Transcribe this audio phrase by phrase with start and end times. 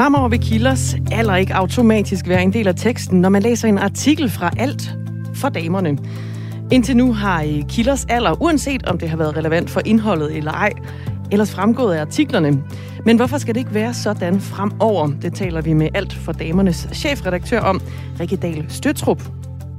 [0.00, 3.78] Fremover vil kilders alder ikke automatisk være en del af teksten, når man læser en
[3.78, 4.94] artikel fra alt
[5.34, 5.98] for damerne.
[6.70, 10.70] Indtil nu har kilders alder, uanset om det har været relevant for indholdet eller ej,
[11.32, 12.62] ellers fremgået af artiklerne.
[13.04, 15.10] Men hvorfor skal det ikke være sådan fremover?
[15.22, 17.80] Det taler vi med alt for damernes chefredaktør om,
[18.20, 19.22] Rikke Dahl Støtrup,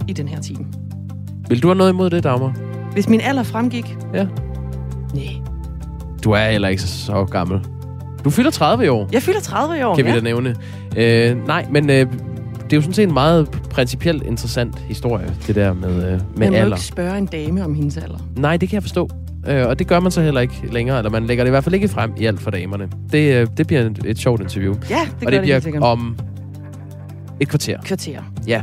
[0.08, 0.66] i den her time.
[1.48, 2.56] Vil du have noget imod det, Dagmar?
[2.94, 3.98] Hvis min alder fremgik?
[4.14, 4.28] Ja.
[5.14, 5.42] Nej.
[6.24, 7.62] Du er heller ikke så gammel.
[8.26, 9.10] Du fylder 30 i år.
[9.14, 10.12] Jeg fylder 30 i år, Kan ja.
[10.12, 10.56] vi da nævne.
[10.98, 15.56] Øh, nej, men øh, det er jo sådan set en meget principielt interessant historie, det
[15.56, 16.76] der med, øh, med Man må alder.
[16.76, 18.18] ikke spørge en dame om hendes alder.
[18.38, 19.10] Nej, det kan jeg forstå.
[19.48, 21.64] Øh, og det gør man så heller ikke længere, eller man lægger det i hvert
[21.64, 22.88] fald ikke frem i alt for damerne.
[23.12, 24.74] Det, øh, det bliver et, et sjovt interview.
[24.90, 26.18] Ja, det og gør det det bliver om
[27.40, 27.78] et kvarter.
[27.86, 28.20] Kvarter.
[28.48, 28.62] Ja.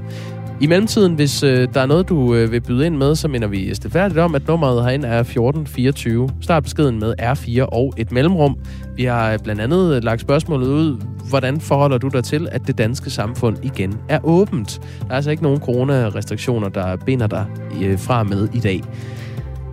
[0.61, 3.49] I mellemtiden, hvis øh, der er noget, du øh, vil byde ind med, så minder
[3.49, 6.31] vi stilfærdigt om, at nummeret herinde er 1424.
[6.41, 8.59] Start beskeden med R4 og et mellemrum.
[8.97, 12.67] Vi har øh, blandt andet øh, lagt spørgsmålet ud, hvordan forholder du dig til, at
[12.67, 14.81] det danske samfund igen er åbent?
[15.01, 17.47] Der er altså ikke nogen coronarestriktioner, der binder dig
[17.83, 18.83] øh, fra med i dag.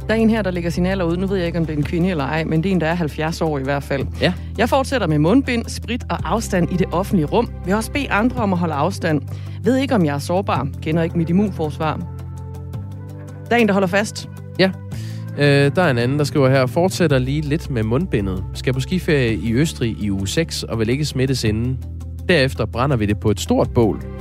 [0.08, 1.18] Der er en her, der lægger sin alder ud.
[1.18, 2.82] Nu ved jeg ikke, om det er en kvinde eller ej, men det er en,
[2.82, 4.08] der er 70 år i hvert fald.
[4.22, 4.34] Ja.
[4.58, 7.50] Jeg fortsætter med mundbind, sprit og afstand i det offentlige rum.
[7.66, 9.22] Vil også bede andre om at holde afstand.
[9.64, 10.68] Ved ikke, om jeg er sårbar.
[10.82, 11.96] Kender ikke mit immunforsvar.
[13.50, 14.30] Der er en, der holder fast.
[14.60, 14.72] Ja.
[15.38, 18.44] Øh, der er en anden, der skriver her, fortsætter lige lidt med mundbindet.
[18.54, 21.78] Skal på skiferie i Østrig i uge 6 og vil ikke smittes inden.
[22.30, 24.15] Derefter brænder vi det på et stort bål.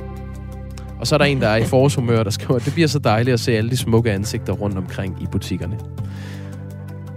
[1.05, 3.35] Og så er der en, der er i forårshumør, der skriver, det bliver så dejligt
[3.35, 5.79] at se alle de smukke ansigter rundt omkring i butikkerne.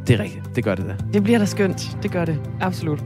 [0.07, 0.55] Det er rigtigt.
[0.55, 0.95] Det gør det da.
[1.13, 1.97] Det bliver da skønt.
[2.03, 2.39] Det gør det.
[2.61, 2.99] Absolut.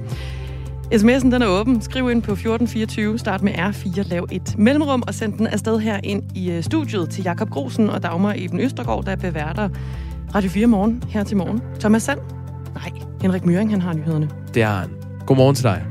[0.93, 1.81] SMS'en den er åben.
[1.81, 5.99] Skriv ind på 1424, start med R4, lav et mellemrum og send den afsted her
[6.03, 9.69] ind i øh, studiet til Jakob Grosen og Dagmar Eben Østergaard, der beværter
[10.35, 11.61] Radio 4 morgen her til morgen.
[11.79, 12.19] Thomas Sand?
[12.73, 14.29] Nej, Henrik Møring, han har nyhederne.
[14.53, 14.89] Det er han.
[15.25, 15.90] Godmorgen til dig.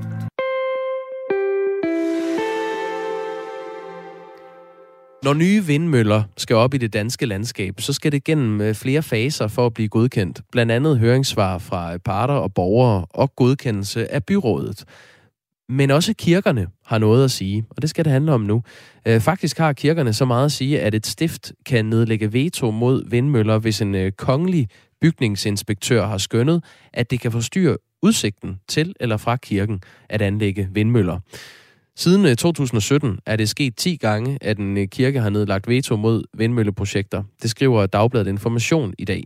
[5.23, 9.03] Når nye vindmøller skal op i det danske landskab, så skal det gennem øh, flere
[9.03, 10.41] faser for at blive godkendt.
[10.53, 14.85] Blandt andet høringssvar fra øh, parter og borgere og godkendelse af byrådet.
[15.69, 18.63] Men også kirkerne har noget at sige, og det skal det handle om nu.
[19.07, 23.11] Øh, faktisk har kirkerne så meget at sige, at et stift kan nedlægge veto mod
[23.11, 24.69] vindmøller, hvis en kongelig
[25.01, 31.19] bygningsinspektør har skønnet, at det kan forstyrre udsigten til eller fra kirken at anlægge vindmøller.
[31.97, 35.97] Siden øh, 2017 er det sket 10 gange, at en øh, kirke har nedlagt veto
[35.97, 37.23] mod vindmølleprojekter.
[37.43, 39.25] Det skriver Dagbladet Information i dag.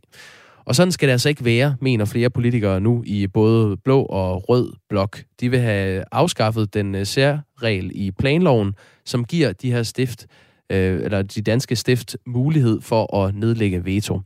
[0.64, 4.48] Og sådan skal det altså ikke være, mener flere politikere nu i både blå og
[4.48, 5.22] rød blok.
[5.40, 10.26] De vil have afskaffet den øh, særregel i planloven, som giver de her stift,
[10.70, 14.20] øh, eller de danske stift, mulighed for at nedlægge veto.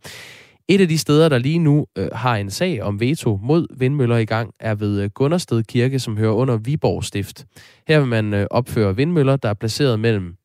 [0.70, 4.16] Et af de steder, der lige nu øh, har en sag om veto mod vindmøller
[4.16, 7.46] i gang, er ved øh, Gundersted Kirke, som hører under Viborg Stift.
[7.88, 10.36] Her vil man øh, opføre vindmøller, der er placeret mellem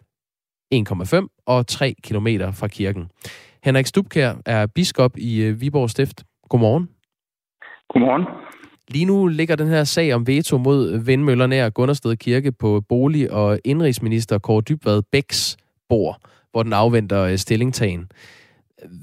[0.76, 3.10] 1,5 og 3 km fra kirken.
[3.64, 6.24] Henrik Stubkær er biskop i øh, Viborg Stift.
[6.50, 6.90] Godmorgen.
[7.90, 8.24] Godmorgen.
[8.88, 13.32] Lige nu ligger den her sag om veto mod vindmøller nær Gundersted Kirke på bolig-
[13.32, 15.58] og indrigsminister Kåre Dybvad Bæks
[15.90, 16.18] bord,
[16.52, 18.10] hvor den afventer øh, stillingtagen.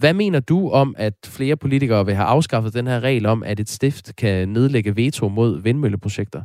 [0.01, 3.61] Hvad mener du om, at flere politikere vil have afskaffet den her regel om, at
[3.61, 6.43] et stift kan nedlægge veto mod vindmølleprojekter?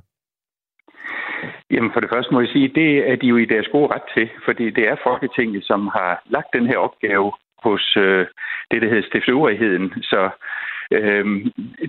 [1.72, 4.08] Jamen for det første må jeg sige, det er de jo i deres gode ret
[4.16, 7.32] til, fordi det er Folketinget, som har lagt den her opgave
[7.64, 8.26] hos øh,
[8.72, 9.94] det, der hedder stiftsøvrigheden.
[10.12, 10.30] Så
[10.92, 11.26] øh,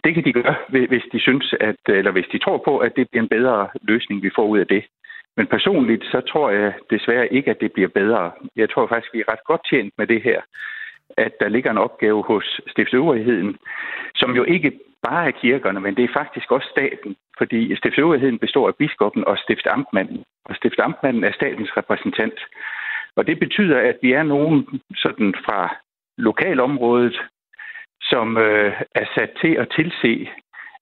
[0.04, 3.10] det kan de gøre, hvis de synes, at, eller hvis de tror på, at det
[3.10, 4.84] bliver en bedre løsning, vi får ud af det.
[5.36, 8.32] Men personligt, så tror jeg desværre ikke, at det bliver bedre.
[8.56, 10.40] Jeg tror faktisk, vi er ret godt tjent med det her
[11.16, 13.56] at der ligger en opgave hos stiftsøvrigheden,
[14.14, 14.72] som jo ikke
[15.02, 19.38] bare er kirkerne, men det er faktisk også staten, fordi stiftsøvrigheden består af biskoppen og
[19.38, 22.38] stiftamtmanden, og stiftamtmanden er statens repræsentant.
[23.16, 25.76] Og det betyder, at vi er nogen sådan fra
[26.18, 27.20] lokalområdet,
[28.02, 30.28] som øh, er sat til at tilse,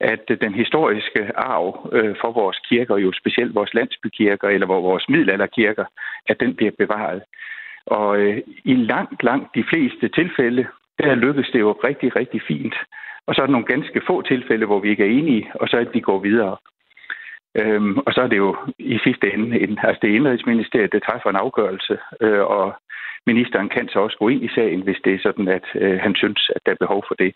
[0.01, 5.85] at den historiske arv øh, for vores kirker, jo specielt vores landsbykirker eller vores middelalderkirker,
[6.27, 7.23] at den bliver bevaret.
[7.87, 10.67] Og øh, i langt, langt de fleste tilfælde,
[10.99, 12.75] der lykkes det jo rigtig, rigtig fint.
[13.27, 15.77] Og så er der nogle ganske få tilfælde, hvor vi ikke er enige, og så
[15.77, 16.57] er det, de går videre.
[17.55, 20.99] Øhm, og så er det jo i sidste ende, en, altså det er Indrigsministeriet, der
[20.99, 22.75] træffer en afgørelse, øh, og
[23.27, 26.15] ministeren kan så også gå ind i sagen, hvis det er sådan, at øh, han
[26.15, 27.35] synes, at der er behov for det.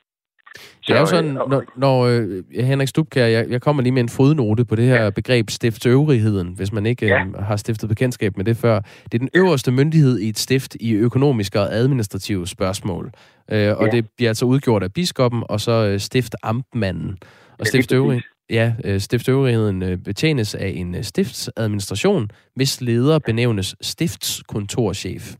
[0.86, 4.08] Det er jo sådan, når, når øh, Henrik Stubkær, jeg, jeg kommer lige med en
[4.08, 5.10] fodnote på det her ja.
[5.10, 7.24] begreb stiftsøvrigheden, hvis man ikke ja.
[7.24, 8.80] øh, har stiftet bekendtskab med det før.
[9.04, 13.12] Det er den øverste myndighed i et stift i økonomiske og administrative spørgsmål.
[13.50, 13.90] Øh, og ja.
[13.90, 17.18] det bliver altså udgjort af biskoppen og så øh, stiftamtmanden.
[17.58, 25.34] Og stiftsøvrigheden, ja, øh, stiftsøvrigheden øh, betjenes af en øh, stiftsadministration, hvis leder benævnes stiftskontorchef.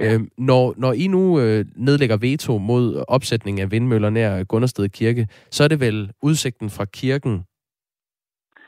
[0.00, 0.14] Ja.
[0.14, 5.26] Øh, når, når I nu øh, nedlægger veto mod opsætning af vindmøller nær Gundersted Kirke,
[5.50, 7.44] så er det vel udsigten fra kirken,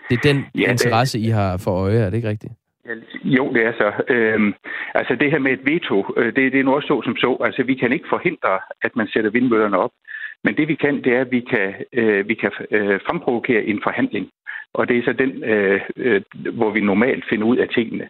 [0.08, 1.24] det er den ja, interesse, det...
[1.24, 2.52] I har for øje, er det ikke rigtigt?
[3.24, 3.92] Jo, det er så.
[4.08, 4.54] Øhm,
[4.94, 7.36] altså det her med et veto, det, det er nu også så som så.
[7.44, 9.90] Altså vi kan ikke forhindre, at man sætter vindmøllerne op.
[10.44, 13.80] Men det vi kan, det er, at vi kan, øh, vi kan øh, fremprovokere en
[13.82, 14.28] forhandling.
[14.74, 18.08] Og det er så den, øh, øh, hvor vi normalt finder ud af tingene.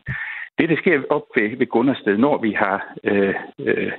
[0.58, 3.93] Det, der sker op ved, ved Gundersted, når vi har øh, øh,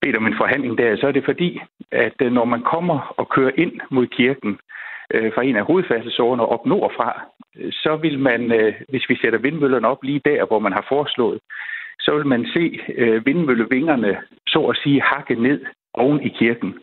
[0.00, 1.60] bedt om en forhandling der, så er det fordi,
[1.90, 4.58] at øh, når man kommer og kører ind mod kirken
[5.14, 7.26] øh, fra en af hovedfærdselsårene op nordfra,
[7.56, 10.86] øh, så vil man, øh, hvis vi sætter vindmøllerne op lige der, hvor man har
[10.88, 11.40] foreslået,
[12.00, 15.60] så vil man se øh, vindmøllevingerne, så at sige, hakke ned
[15.94, 16.74] oven i kirken.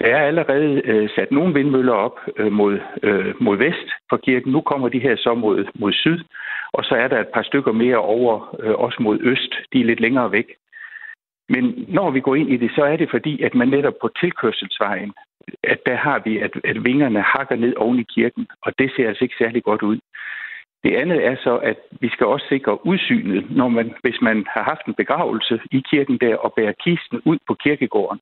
[0.00, 4.52] Der er allerede øh, sat nogle vindmøller op øh, mod, øh, mod vest for kirken.
[4.52, 6.18] Nu kommer de her så mod, mod syd,
[6.72, 9.54] og så er der et par stykker mere over, øh, også mod øst.
[9.72, 10.48] De er lidt længere væk.
[11.48, 14.10] Men når vi går ind i det, så er det fordi, at man netop på
[14.20, 15.12] tilkørselsvejen,
[15.62, 19.08] at der har vi, at, at vingerne hakker ned oven i kirken, og det ser
[19.08, 19.98] altså ikke særlig godt ud.
[20.84, 24.62] Det andet er så, at vi skal også sikre udsynet, når man, hvis man har
[24.62, 28.20] haft en begravelse i kirken der og bærer kisten ud på kirkegården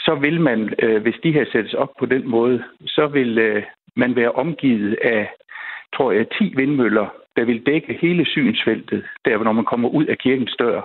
[0.00, 3.62] så vil man, øh, hvis de her sættes op på den måde, så vil øh,
[3.96, 5.28] man være omgivet af,
[5.96, 7.06] tror jeg, 10 vindmøller,
[7.36, 10.82] der vil dække hele synsfeltet, der når man kommer ud af kirkens dør.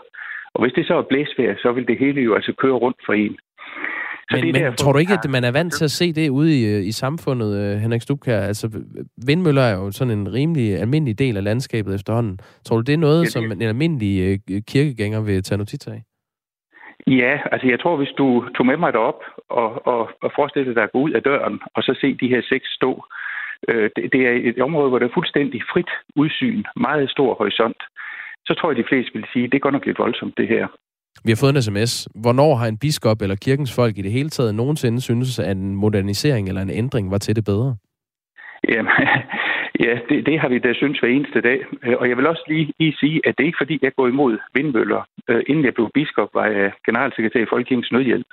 [0.54, 3.14] Og hvis det så er blæsvejr, så vil det hele jo altså køre rundt for
[3.14, 3.38] en.
[4.30, 6.14] Så men, det men derfor, tror du ikke, at man er vant til at se
[6.14, 8.40] det ude i, øh, i samfundet, øh, Henrik Stubkær?
[8.40, 8.82] Altså,
[9.28, 12.40] vindmøller er jo sådan en rimelig almindelig del af landskabet efterhånden.
[12.66, 13.32] Tror du, det er noget, ja, det...
[13.32, 16.04] som en almindelig kirkegænger vil tage notits af?
[17.07, 20.84] Ja, altså jeg tror, hvis du tog med mig derop og, og, og forestillede dig
[20.84, 23.06] at gå ud af døren og så se de her seks stå,
[23.68, 27.84] øh, det, det er et område, hvor der er fuldstændig frit udsyn, meget stor horisont,
[28.46, 30.68] så tror jeg, de fleste vil sige, det går nok lidt voldsomt, det her.
[31.25, 32.07] Vi har fået en sms.
[32.16, 35.75] Hvornår har en biskop eller kirkens folk i det hele taget nogensinde synes, at en
[35.75, 37.75] modernisering eller en ændring var til det bedre?
[38.69, 38.92] Jamen,
[39.86, 41.60] Ja, det, det har vi da synes hver eneste dag.
[41.84, 44.08] Øh, og jeg vil også lige, lige sige, at det er ikke fordi, jeg går
[44.08, 45.02] imod vindmøller.
[45.30, 48.28] Øh, inden jeg blev biskop, var jeg generalsekretær i Folkekirkens Nødhjælp.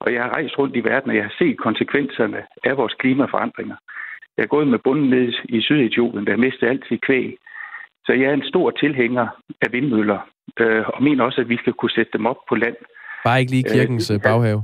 [0.00, 3.76] Og jeg har rejst rundt i verden, og jeg har set konsekvenserne af vores klimaforandringer.
[4.36, 7.36] Jeg er gået med bunden ned i Sydetiopien, der mistede alt sit kvæg.
[8.06, 9.26] Så jeg er en stor tilhænger
[9.62, 10.18] af vindmøller,
[10.60, 12.76] øh, og mener også, at vi skal kunne sætte dem op på land.
[13.24, 14.62] Bare ikke lige kirkens baghave?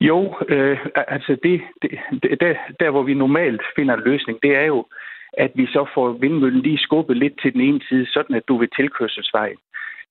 [0.00, 1.90] Jo, øh, altså det, det,
[2.22, 4.86] det, der, der, hvor vi normalt finder en løsning, det er jo,
[5.32, 8.56] at vi så får vindmøllen lige skubbet lidt til den ene side, sådan at du
[8.56, 9.56] ved tilkørselsvejen,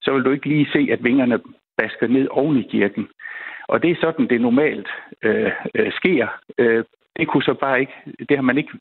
[0.02, 1.40] så vil du ikke lige se, at vingerne
[1.78, 3.08] basker ned oven i kirken.
[3.68, 4.90] Og det er sådan, det normalt
[5.24, 6.28] øh, øh, sker.
[6.58, 6.84] Øh,
[7.18, 7.94] det kunne så bare ikke,
[8.30, 8.72] det har man ikke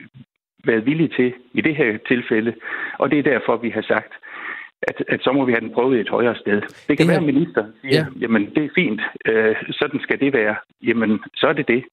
[0.65, 2.55] været villig til i det her tilfælde,
[2.99, 4.13] og det er derfor, vi har sagt,
[4.83, 6.61] at, at så må vi have den prøvet et højere sted.
[6.61, 7.07] Det kan det her...
[7.07, 8.05] være, at ministeren siger, ja.
[8.21, 10.57] jamen det er fint, øh, sådan skal det være.
[10.89, 11.85] Jamen, så er det det.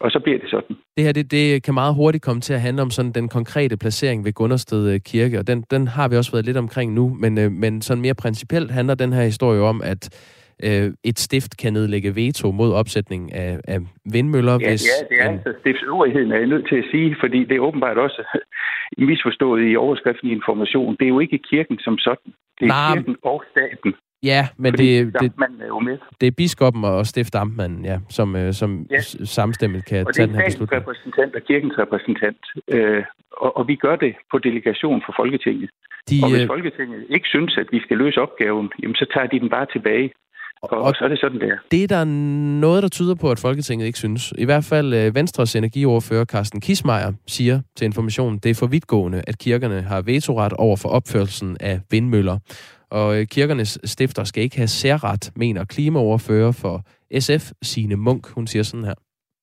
[0.00, 0.76] Og så bliver det sådan.
[0.96, 3.76] Det her, det, det kan meget hurtigt komme til at handle om sådan den konkrete
[3.76, 7.16] placering ved Gundersted øh, Kirke, og den, den har vi også været lidt omkring nu,
[7.20, 10.02] men, øh, men sådan mere principielt handler den her historie om, at
[10.68, 14.52] øh, et stift kan nedlægge veto mod opsætning af, af vindmøller.
[14.60, 15.34] Ja, hvis ja, det er en...
[15.34, 18.22] altså stiftsøvrigheden, er jeg nødt til at sige, fordi det er åbenbart også
[19.10, 20.96] misforstået i overskriften i information.
[20.96, 22.32] Det er jo ikke kirken som sådan.
[22.58, 22.94] Det er Nej.
[22.94, 23.94] kirken og staten.
[24.22, 24.78] Ja, men det,
[25.20, 25.98] det, er jo med.
[26.20, 28.98] det er biskoppen og stiftamtmanden, ja, som, øh, som ja.
[29.24, 30.62] samstemmigt kan tage den her beslutning.
[30.62, 32.42] Og det er repræsentant og kirkens repræsentant.
[32.68, 35.70] Øh, og, og vi gør det på delegation for Folketinget.
[36.10, 36.46] De, og hvis øh...
[36.46, 40.12] Folketinget ikke synes, at vi skal løse opgaven, jamen, så tager de den bare tilbage.
[40.62, 41.58] Og, og så er det sådan, det er.
[41.70, 42.04] Det er der
[42.60, 44.32] noget, der tyder på, at Folketinget ikke synes.
[44.38, 49.22] I hvert fald øh, Venstres energiordfører Carsten Kismeier siger til informationen, det er for vidtgående,
[49.26, 52.38] at kirkerne har vetoret over for opførelsen af vindmøller.
[52.90, 56.76] Og øh, kirkernes stifter skal ikke have særret, mener klimaoverfører for
[57.20, 58.28] SF, Sine Munk.
[58.28, 58.94] Hun siger sådan her.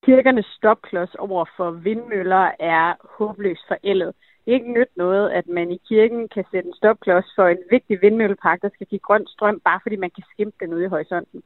[0.05, 5.79] Kirkernes stopklods over for vindmøller er håbløst forældet det ikke nyt noget, at man i
[5.89, 9.79] kirken kan sætte en stopklods for en vigtig vindmøllepark, der skal give grøn strøm, bare
[9.83, 11.41] fordi man kan skimpe den ude i horisonten.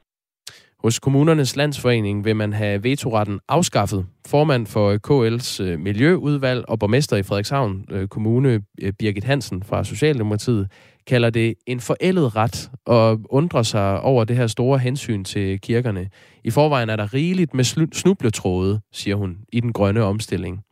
[0.84, 4.06] Hos kommunernes landsforening vil man have vetoretten afskaffet.
[4.28, 8.62] Formand for øh, KL's øh, miljøudvalg og borgmester i Frederikshavn øh, Kommune,
[9.00, 10.72] Birgit Hansen fra Socialdemokratiet,
[11.08, 16.10] kalder det en forældet ret og undrer sig over det her store hensyn til kirkerne.
[16.44, 20.64] I forvejen er der rigeligt med snubletråde, siger hun, i den grønne omstilling.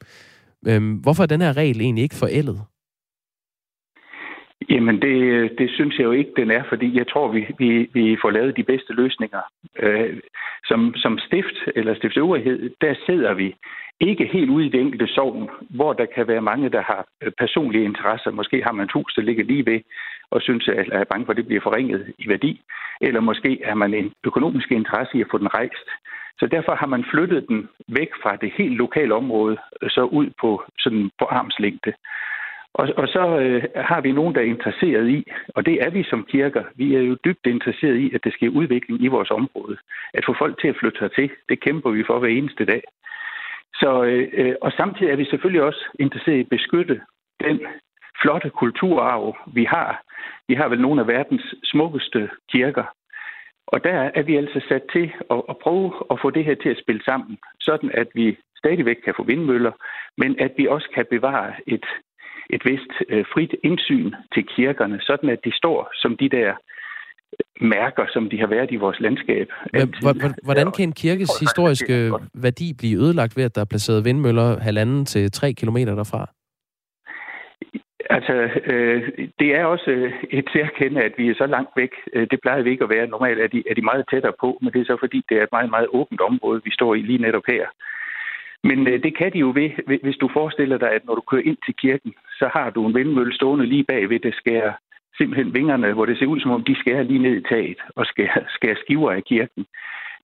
[0.68, 2.60] Øhm, hvorfor er den her regel egentlig ikke forældet?
[4.70, 8.18] Jamen, det, det synes jeg jo ikke, den er, fordi jeg tror, vi, vi, vi
[8.22, 9.42] får lavet de bedste løsninger.
[9.80, 10.20] Øh,
[10.66, 13.56] som, som stift eller stiftsøvrighed, der sidder vi
[14.00, 17.84] ikke helt ude i det enkelte sovn, hvor der kan være mange, der har personlige
[17.84, 18.32] interesser.
[18.32, 19.80] Måske har man et hus, der ligger lige ved,
[20.32, 22.62] og synes, at er bange for, at det bliver forringet i værdi.
[23.02, 25.88] Eller måske er man en økonomisk interesse i at få den rejst.
[26.40, 30.30] Så derfor har man flyttet den væk fra det helt lokale område, øh, så ud
[30.42, 31.94] på, sådan på armslængde.
[32.74, 36.04] Og, og så øh, har vi nogen, der er interesseret i, og det er vi
[36.04, 39.78] som kirker, vi er jo dybt interesseret i, at det sker udvikling i vores område.
[40.14, 42.84] At få folk til at flytte hertil, det kæmper vi for hver eneste dag.
[43.74, 47.02] Så, øh, øh, og samtidig er vi selvfølgelig også interesseret i at beskytte
[47.44, 47.60] den
[48.22, 50.04] flotte kulturarv, vi har.
[50.48, 52.84] Vi har vel nogle af verdens smukkeste kirker.
[53.68, 56.70] Og der er vi altså sat til at, at prøve at få det her til
[56.70, 59.72] at spille sammen, sådan at vi stadigvæk kan få vindmøller,
[60.18, 61.86] men at vi også kan bevare et,
[62.50, 66.54] et vist øh, frit indsyn til kirkerne, sådan at de står som de der
[67.62, 69.48] mærker, som de har været i vores landskab.
[70.44, 75.06] Hvordan kan en kirkes historiske værdi blive ødelagt ved, at der er placeret vindmøller halvanden
[75.06, 76.30] til tre kilometer derfra?
[78.16, 78.36] Altså,
[78.74, 79.02] øh,
[79.40, 81.94] det er også øh, et særkende, at vi er så langt væk.
[82.14, 83.08] Øh, det plejer vi ikke at være.
[83.08, 85.44] Normalt er de, er de meget tættere på, men det er så fordi, det er
[85.44, 87.66] et meget, meget åbent område, vi står i lige netop her.
[88.70, 89.70] Men øh, det kan de jo ved,
[90.06, 92.96] hvis du forestiller dig, at når du kører ind til kirken, så har du en
[92.96, 94.74] vindmølle stående lige bagved, der skærer
[95.18, 98.06] simpelthen vingerne, hvor det ser ud som om, de skærer lige ned i taget og
[98.06, 99.66] skærer, skærer skiver af kirken.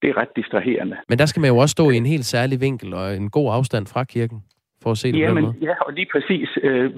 [0.01, 0.97] Det er ret distraherende.
[1.09, 3.53] Men der skal man jo også stå i en helt særlig vinkel og en god
[3.53, 4.43] afstand fra kirken
[4.87, 6.49] for at se det Jamen, på Ja, og lige præcis.
[6.63, 6.91] Øh,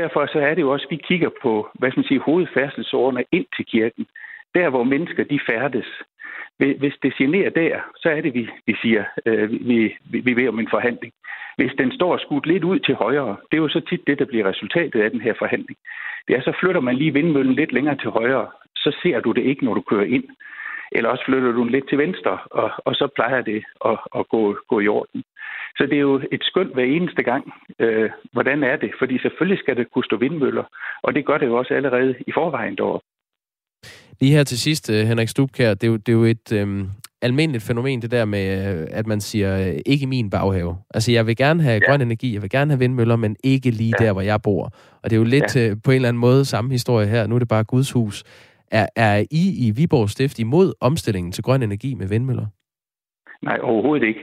[0.00, 3.24] derfor så er det jo også, at vi kigger på, hvad skal man sige, hovedfærdselsårene
[3.32, 4.06] ind til kirken.
[4.54, 5.88] Der, hvor mennesker de færdes.
[6.82, 9.78] Hvis det generer der, så er det, vi, vi siger, øh, vi,
[10.10, 11.12] vi, vi ved om en forhandling.
[11.56, 14.24] Hvis den står skudt lidt ud til højre, det er jo så tit det, der
[14.24, 15.78] bliver resultatet af den her forhandling.
[16.28, 18.46] Det er, så flytter man lige vindmøllen lidt længere til højre,
[18.76, 20.24] så ser du det ikke, når du kører ind.
[20.92, 24.28] Eller også flytter du den lidt til venstre, og, og så plejer det at, at
[24.28, 25.24] gå, gå i orden.
[25.76, 27.52] Så det er jo et skønt hver eneste gang.
[27.78, 28.90] Øh, hvordan er det?
[28.98, 30.64] Fordi selvfølgelig skal det kunne stå vindmøller,
[31.02, 33.06] og det gør det jo også allerede i forvejen deroppe.
[34.20, 36.86] Lige her til sidst, øh, Henrik Stubkær, det er jo, det er jo et øhm,
[37.22, 38.46] almindeligt fænomen, det der med,
[38.80, 40.76] øh, at man siger, øh, ikke min baghave.
[40.94, 41.90] Altså, jeg vil gerne have ja.
[41.90, 44.04] grøn energi, jeg vil gerne have vindmøller, men ikke lige ja.
[44.04, 44.64] der, hvor jeg bor.
[45.02, 45.74] Og det er jo lidt ja.
[45.84, 47.26] på en eller anden måde samme historie her.
[47.26, 48.24] Nu er det bare Guds hus.
[48.70, 52.46] Er, er I i Viborg Stift imod omstillingen til grøn energi med vindmøller?
[53.42, 54.20] Nej, overhovedet ikke.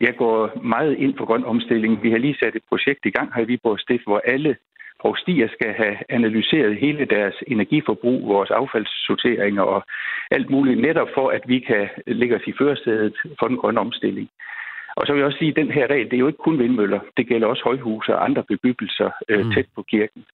[0.00, 2.02] Jeg går meget ind for grøn omstilling.
[2.02, 4.56] Vi har lige sat et projekt i gang her i Viborg Stift, hvor alle
[5.00, 9.82] provstier skal have analyseret hele deres energiforbrug, vores affaldssorteringer og
[10.30, 14.28] alt muligt, netop for at vi kan lægge os i førersædet for den grønne omstilling.
[14.96, 16.58] Og så vil jeg også sige, at den her regel, det er jo ikke kun
[16.58, 17.00] vindmøller.
[17.16, 19.52] Det gælder også højhuse og andre bebyggelser øh, mm.
[19.52, 20.24] tæt på kirken.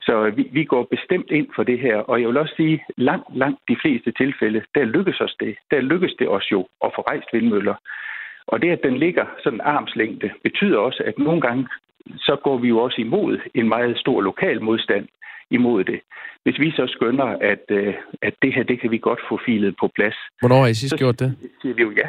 [0.00, 3.36] Så vi, vi går bestemt ind for det her, og jeg vil også sige, langt,
[3.36, 5.56] langt de fleste tilfælde, der lykkes os det.
[5.70, 7.74] Der lykkes det os jo at få rejst vindmøller.
[8.46, 11.68] Og det, at den ligger sådan armslængde, betyder også, at nogle gange
[12.18, 15.08] så går vi jo også imod en meget stor lokal modstand
[15.50, 16.00] imod det.
[16.44, 19.76] Hvis vi så skønner, at, øh, at det her, det kan vi godt få filet
[19.80, 20.14] på plads.
[20.40, 21.36] Hvornår har I sidst gjort det?
[21.62, 22.08] siger vi jo ja.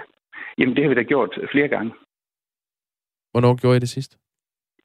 [0.57, 1.91] Jamen, det har vi da gjort flere gange.
[3.31, 4.17] Hvornår gjorde I det sidst?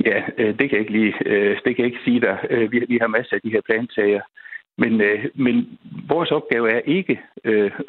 [0.05, 2.37] Ja, øh, det kan jeg ikke lige, øh, det kan jeg ikke sige dig.
[2.71, 4.21] Vi, vi har masser af de her plantager.
[4.79, 5.03] Men,
[5.35, 7.21] men vores opgave er ikke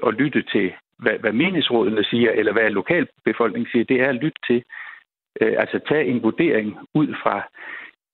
[0.08, 3.86] at lytte til, hvad, hvad meningsrådene siger, eller hvad lokalbefolkningen siger.
[3.86, 4.64] Det er at lytte til,
[5.42, 7.50] øh, altså tage en vurdering ud fra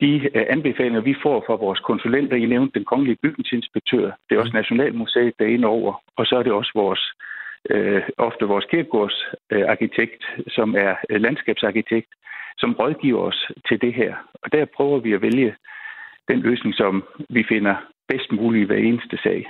[0.02, 2.38] de øh, anbefalinger, vi får fra vores konsulenter.
[2.38, 4.12] I nævnte den kongelige bygningsinspektør.
[4.30, 4.60] Det er også mm.
[4.60, 5.94] Nationalmuseet, der er inde over.
[6.18, 7.04] Og så er det også vores,
[7.70, 12.10] øh, ofte vores kirkegårdsarkitekt, øh, som er øh, landskabsarkitekt,
[12.58, 14.16] som rådgiver os til det her.
[14.44, 15.56] Og der prøver vi at vælge
[16.28, 17.76] den løsning, som vi finder
[18.08, 19.46] bedst mulig hver eneste sag.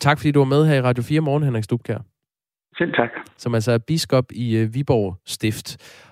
[0.00, 1.98] Tak fordi du var med her i Radio 4 Morgen, Henrik Stubkær.
[2.78, 3.10] Selv tak.
[3.36, 5.68] Som altså er biskop i øh, Viborg Stift.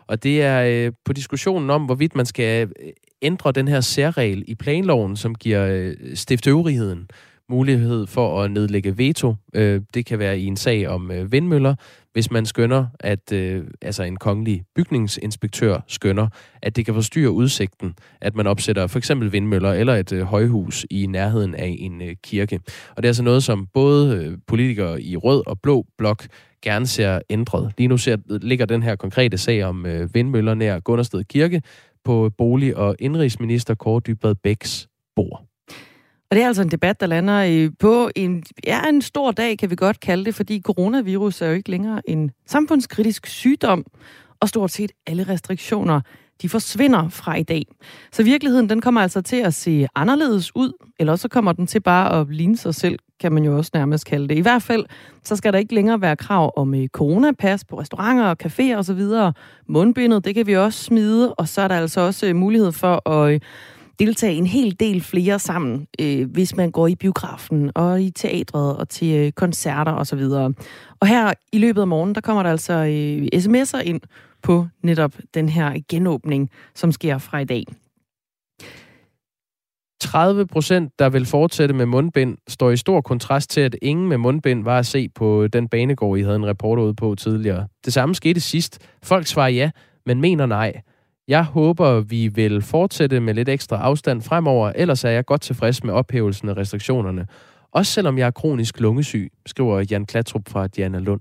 [0.07, 4.45] Og det er øh, på diskussionen om, hvorvidt man skal øh, ændre den her særregel
[4.49, 7.09] i planloven, som giver øh, stiftøvrigheden
[7.49, 9.35] mulighed for at nedlægge veto.
[9.55, 11.75] Øh, det kan være i en sag om øh, vindmøller,
[12.13, 16.29] hvis man skønner, at øh, altså en kongelig bygningsinspektør skønner,
[16.63, 20.87] at det kan forstyrre udsigten, at man opsætter for eksempel vindmøller eller et øh, højhus
[20.91, 22.61] i nærheden af en øh, kirke.
[22.91, 26.27] Og det er altså noget, som både øh, politikere i rød og blå blok
[26.63, 27.73] gerne ser ændret.
[27.79, 31.63] Lige nu ser, ligger den her konkrete sag om øh, vindmøller nær Gundersted Kirke
[32.05, 35.48] på bolig- og indrigsminister Kåre Dybvad Bæks bord.
[36.31, 39.71] Og det er altså en debat, der lander på en, ja, en stor dag, kan
[39.71, 43.85] vi godt kalde det, fordi coronavirus er jo ikke længere en samfundskritisk sygdom,
[44.41, 46.01] og stort set alle restriktioner,
[46.43, 47.67] de forsvinder fra i dag.
[48.13, 51.81] Så virkeligheden, den kommer altså til at se anderledes ud, eller så kommer den til
[51.81, 54.37] bare at ligne sig selv kan man jo også nærmest kalde det.
[54.37, 54.85] I hvert fald,
[55.25, 59.33] så skal der ikke længere være krav om øh, coronapas på restauranter og caféer osv.
[59.69, 63.09] Mundbindet, det kan vi også smide, og så er der altså også øh, mulighed for
[63.11, 63.41] at øh,
[63.99, 68.77] deltage en hel del flere sammen, øh, hvis man går i biografen og i teatret
[68.77, 70.21] og til øh, koncerter osv.
[70.21, 70.55] Og,
[71.01, 74.01] og her i løbet af morgen, der kommer der altså øh, sms'er ind
[74.43, 77.65] på netop den her genåbning, som sker fra i dag.
[80.01, 84.19] 30 procent, der vil fortsætte med mundbind, står i stor kontrast til, at ingen med
[84.19, 87.69] mundbind var at se på den banegård, I havde en reporter ude på tidligere.
[87.85, 88.79] Det samme skete sidst.
[89.03, 89.71] Folk svarer ja,
[90.07, 90.83] men mener nej.
[91.29, 95.85] Jeg håber, vi vil fortsætte med lidt ekstra afstand fremover, ellers er jeg godt tilfreds
[95.85, 97.27] med ophævelsen af restriktionerne.
[97.73, 101.21] Også selvom jeg er kronisk lungesyg, skriver Jan Klatrup fra Diana Lund.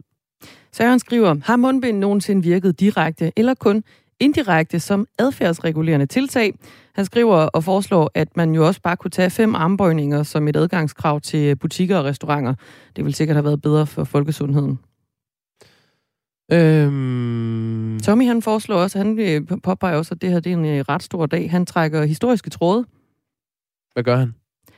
[0.71, 3.83] Søren skriver, har mundbind nogensinde virket direkte eller kun
[4.19, 6.53] indirekte som adfærdsregulerende tiltag?
[6.95, 10.55] Han skriver og foreslår, at man jo også bare kunne tage fem armbøjninger som et
[10.55, 12.53] adgangskrav til butikker og restauranter.
[12.95, 14.79] Det vil sikkert have været bedre for folkesundheden.
[16.51, 17.99] Øhm...
[17.99, 21.03] Tommy han foreslår også, han påpeger også, at det her det er en øh, ret
[21.03, 21.51] stor dag.
[21.51, 22.85] Han trækker historiske tråde.
[23.93, 24.33] Hvad gør han?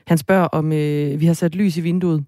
[0.07, 2.25] Han spørger, om øh, vi har sat lys i vinduet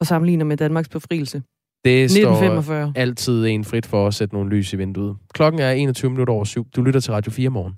[0.00, 1.42] og sammenligner med Danmarks befrielse.
[1.84, 2.92] Det 1945.
[2.92, 5.16] står altid en frit for at sætte nogle lys i vinduet.
[5.34, 6.66] Klokken er 21 minutter over syv.
[6.76, 7.74] Du lytter til Radio 4 morgen.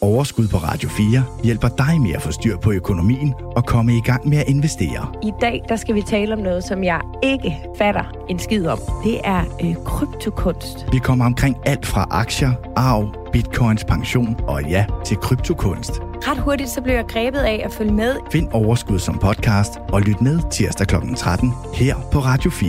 [0.00, 4.00] Overskud på Radio 4 hjælper dig med at få styr på økonomien og komme i
[4.00, 5.14] gang med at investere.
[5.22, 8.78] I dag der skal vi tale om noget, som jeg ikke fatter en skid om.
[9.04, 10.86] Det er øh, kryptokunst.
[10.92, 15.92] Vi kommer omkring alt fra aktier, arv, bitcoins, pension og ja, til kryptokunst.
[16.00, 18.16] Ret hurtigt så blev jeg grebet af at følge med.
[18.32, 20.94] Find Overskud som podcast og lyt med tirsdag kl.
[21.16, 22.68] 13 her på Radio 4.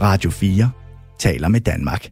[0.00, 0.70] Radio 4
[1.18, 2.08] taler med Danmark.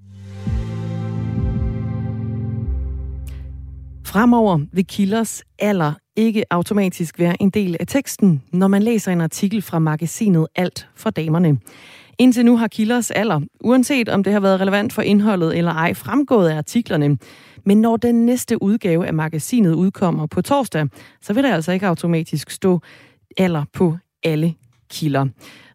[4.13, 9.21] Fremover vil kilders alder ikke automatisk være en del af teksten, når man læser en
[9.21, 11.59] artikel fra magasinet Alt for damerne.
[12.19, 15.95] Indtil nu har kilders alder, uanset om det har været relevant for indholdet eller ej,
[15.95, 17.19] fremgået af artiklerne.
[17.67, 20.89] Men når den næste udgave af magasinet udkommer på torsdag,
[21.21, 22.81] så vil der altså ikke automatisk stå
[23.37, 24.55] alder på alle
[24.91, 25.27] kilder.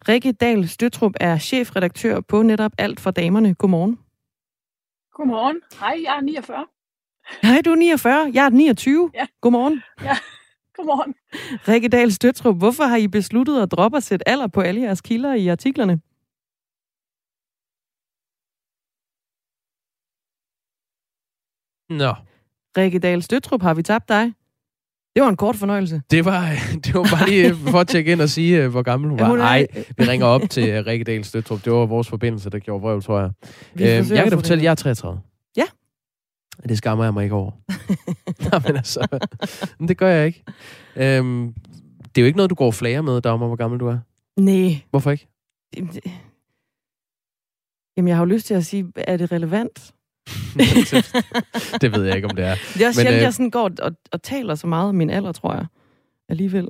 [0.09, 3.53] Rikke Dahl Støtrup er chefredaktør på netop Alt for damerne.
[3.53, 3.99] Godmorgen.
[5.13, 5.57] Godmorgen.
[5.79, 6.65] Hej, jeg er 49.
[7.43, 8.31] Hej, du er 49.
[8.33, 9.11] Jeg er 29.
[9.13, 9.25] Ja.
[9.41, 9.81] Godmorgen.
[10.01, 10.17] Ja,
[10.75, 11.15] godmorgen.
[11.67, 15.01] Rikke Dahl Støtrup, hvorfor har I besluttet at droppe at sætte alder på alle jeres
[15.01, 15.99] kilder i artiklerne?
[21.89, 22.13] Nå.
[22.77, 24.33] Rikke Dahl Støtrup, har vi tabt dig?
[25.15, 26.01] Det var en kort fornøjelse.
[26.11, 26.49] Det var,
[26.83, 29.35] det var bare lige for at tjekke ind og sige, øh, hvor gammel hun var.
[29.35, 31.65] Nej, vi ringer op til øh, Rikke Dahl Støtrup.
[31.65, 33.31] Det var vores forbindelse, der gjorde vrøvl, tror jeg.
[33.75, 35.21] Øh, jeg kan da fortælle, at jeg er 33.
[36.63, 37.51] Det skammer jeg mig ikke over.
[38.51, 39.07] Nå, men altså,
[39.79, 40.43] men det gør jeg ikke.
[40.95, 41.53] Øhm,
[42.01, 43.97] det er jo ikke noget, du går flager med, Dagmar, hvor gammel du er.
[44.37, 44.81] Nej.
[44.89, 45.27] Hvorfor ikke?
[47.97, 49.93] Jamen, jeg har jo lyst til at sige, er det relevant?
[51.81, 52.55] det ved jeg ikke, om det er.
[52.73, 54.95] Det er også men, sjældent, øh, jeg sådan går og, og taler så meget om
[54.95, 55.65] min alder, tror jeg.
[56.29, 56.67] Alligevel.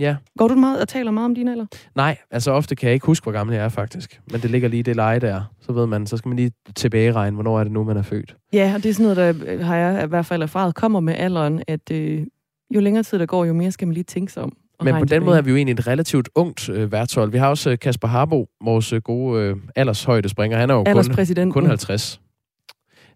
[0.00, 0.16] Ja.
[0.38, 1.66] Går du meget og taler meget om din alder?
[1.96, 4.20] Nej, altså ofte kan jeg ikke huske, hvor gammel jeg er faktisk.
[4.32, 5.42] Men det ligger lige i det leje der.
[5.60, 8.02] Så ved man, så skal man lige tilbage regne, hvornår er det nu, man er
[8.02, 8.36] født.
[8.52, 11.00] Ja, og det er sådan noget, der øh, har jeg i hvert fald erfaret, kommer
[11.00, 12.26] med alderen, at øh,
[12.74, 14.52] jo længere tid der går, jo mere skal man lige tænke sig om.
[14.82, 15.20] Men på den tilbage.
[15.20, 17.32] måde er vi jo egentlig et relativt ungt øh, værtshold.
[17.32, 20.58] Vi har også øh, Kasper Harbo, vores øh, gode øh, aldershøjde springer.
[20.58, 22.20] Han er jo kun, kun 50.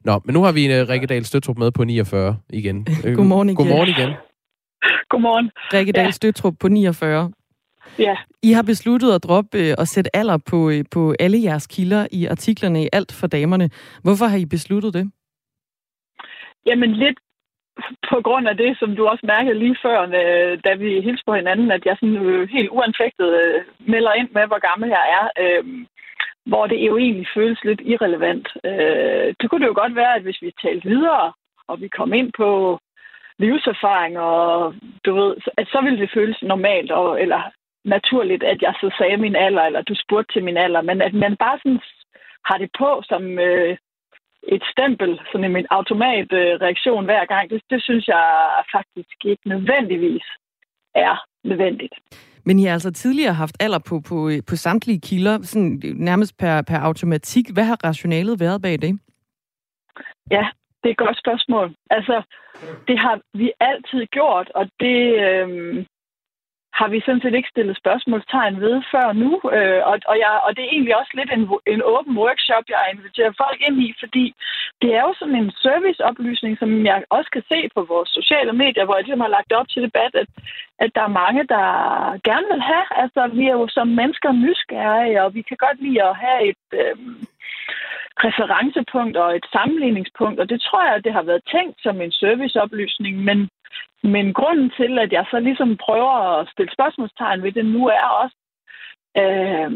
[0.04, 2.86] Nå, men nu har vi en uh, Rikke Dahl Støtrup med på 49 igen.
[3.02, 3.56] Godmorgen igen.
[3.56, 4.10] Godmorgen igen.
[5.10, 5.50] Godmorgen.
[5.72, 6.10] Rikke Dahl ja.
[6.10, 7.32] Støtrup på 49.
[7.98, 8.16] Ja.
[8.42, 12.06] I har besluttet at droppe øh, og sætte alder på, øh, på alle jeres kilder
[12.12, 13.70] i artiklerne i Alt for damerne.
[14.02, 15.10] Hvorfor har I besluttet det?
[16.66, 17.18] Jamen lidt
[18.10, 21.34] på grund af det, som du også mærkede lige før, øh, da vi hilste på
[21.34, 23.30] hinanden, at jeg sådan helt uanfægtet
[23.78, 25.26] melder ind med, hvor gammel jeg er.
[26.46, 28.48] hvor det jo egentlig føles lidt irrelevant.
[29.38, 31.32] det kunne det jo godt være, at hvis vi talte videre,
[31.68, 32.78] og vi kom ind på
[33.38, 37.42] livserfaring, og du ved, at så ville det føles normalt, og, eller
[37.84, 41.14] naturligt, at jeg så sagde min alder, eller du spurgte til min alder, men at
[41.14, 41.80] man bare sådan
[42.44, 43.76] har det på som øh,
[44.48, 48.24] et stempel, sådan en automatreaktion øh, hver gang, det, det synes jeg
[48.76, 50.26] faktisk ikke nødvendigvis
[50.94, 51.94] er nødvendigt.
[52.44, 56.62] Men I har altså tidligere haft alder på, på, på samtlige kilder, sådan nærmest per,
[56.62, 57.44] per automatik.
[57.52, 59.00] Hvad har rationalet været bag det?
[60.30, 60.46] Ja,
[60.82, 61.74] det er et godt spørgsmål.
[61.90, 62.22] Altså,
[62.88, 65.84] det har vi altid gjort, og det øh,
[66.78, 69.32] har vi sådan set ikke stillet spørgsmålstegn ved før nu.
[69.56, 72.92] Øh, og, og, jeg, og det er egentlig også lidt en, en åben workshop, jeg
[72.94, 74.24] inviterer folk ind i, fordi
[74.82, 78.84] det er jo sådan en serviceoplysning, som jeg også kan se på vores sociale medier,
[78.84, 80.28] hvor jeg ligesom har lagt op til debat, at,
[80.84, 81.66] at der er mange, der
[82.28, 82.86] gerne vil have.
[83.02, 86.64] Altså, vi er jo som mennesker nysgerrige, og vi kan godt lide at have et...
[86.82, 86.96] Øh,
[88.26, 92.12] referencepunkt og et sammenligningspunkt, og det tror jeg, at det har været tænkt som en
[92.12, 93.38] serviceoplysning, men,
[94.14, 98.08] men grunden til, at jeg så ligesom prøver at stille spørgsmålstegn ved det nu, er
[98.22, 98.36] også,
[99.22, 99.70] øh,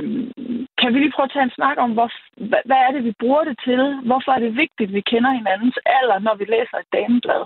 [0.80, 2.08] kan vi lige prøve at tage en snak om, hvor,
[2.50, 3.80] hvad, hvad er det, vi bruger det til?
[4.08, 7.42] Hvorfor er det vigtigt, at vi kender hinandens alder, når vi læser et dameblad?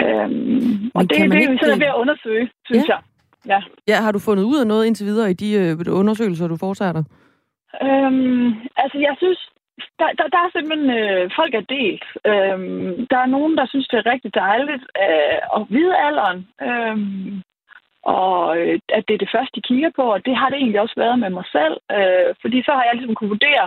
[0.00, 0.28] Øh,
[0.96, 2.94] og det, det er vi sådan ved at undersøge, synes ja.
[2.94, 3.00] jeg.
[3.46, 3.60] Ja.
[3.88, 6.92] ja, har du fundet ud af noget indtil videre i de øh, undersøgelser, du foretager
[6.92, 7.04] dig?
[7.82, 8.48] Øhm,
[8.82, 9.50] altså, jeg synes,
[9.98, 12.04] der, der, der er simpelthen, øh, folk er delt.
[12.30, 16.48] Øhm, der er nogen, der synes, det er rigtig dejligt øh, at vide alderen.
[16.68, 17.42] Øhm,
[18.02, 20.80] og øh, at det er det første, de kigger på, og det har det egentlig
[20.80, 21.76] også været med mig selv.
[21.96, 23.66] Øh, fordi så har jeg ligesom kunne vurdere,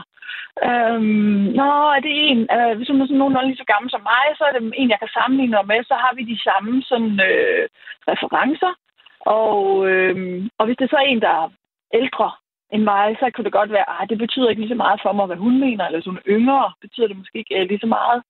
[0.68, 1.02] øh,
[1.60, 4.26] nå, er det en, øh, hvis hun er sådan nogenlunde lige så gammel som mig,
[4.38, 7.64] så er det en, jeg kan sammenligne med, så har vi de samme sådan, øh,
[8.12, 8.74] referencer.
[9.20, 10.16] Og, øh,
[10.58, 11.50] og hvis det så er en, der er
[11.94, 12.32] ældre,
[12.72, 15.12] end mig, så kunne det godt være, at det betyder ikke lige så meget for
[15.12, 17.80] mig, hvad hun mener, eller hvis hun er yngre, betyder det måske ikke uh, lige
[17.80, 18.24] så meget.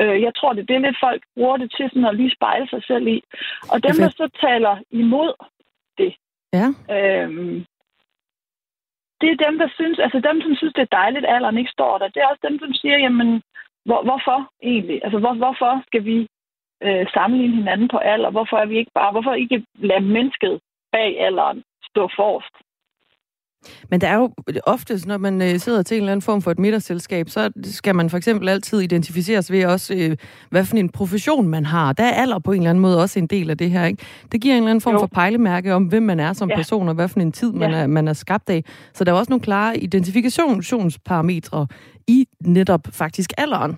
[0.00, 2.68] Uh, jeg tror, det er det lidt, folk bruger det til sådan at lige spejle
[2.68, 3.22] sig selv i.
[3.72, 5.32] Og dem, der så taler imod
[5.98, 6.16] det,
[6.52, 6.66] ja.
[6.94, 7.62] uh,
[9.20, 11.76] det er dem, der synes, altså dem, som synes, det er dejligt, at alderen ikke
[11.76, 12.08] står der.
[12.08, 13.42] Det er også dem, som siger, jamen,
[13.84, 15.00] hvor, hvorfor egentlig?
[15.04, 16.16] Altså, hvor, hvorfor skal vi
[16.86, 18.30] uh, sammenligne hinanden på alder?
[18.30, 20.60] Hvorfor er vi ikke bare, hvorfor ikke lade mennesket
[20.92, 22.54] bag alderen stå forrest?
[23.90, 24.30] Men der er jo
[24.66, 27.94] oftest, når man øh, sidder til en eller anden form for et middagsselskab, så skal
[27.94, 30.16] man for eksempel altid identificeres ved også, øh,
[30.50, 31.92] hvad for en profession man har.
[31.92, 34.04] Der er alder på en eller anden måde også en del af det her, ikke?
[34.32, 34.98] Det giver en eller anden form jo.
[34.98, 36.56] for pejlemærke om, hvem man er som ja.
[36.56, 37.76] person, og hvad for en tid man, ja.
[37.76, 38.62] er, man er skabt af.
[38.92, 41.66] Så der er også nogle klare identifikationsparametre
[42.08, 43.76] i netop faktisk alderen.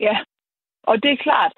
[0.00, 0.16] Ja,
[0.90, 1.52] og det er klart.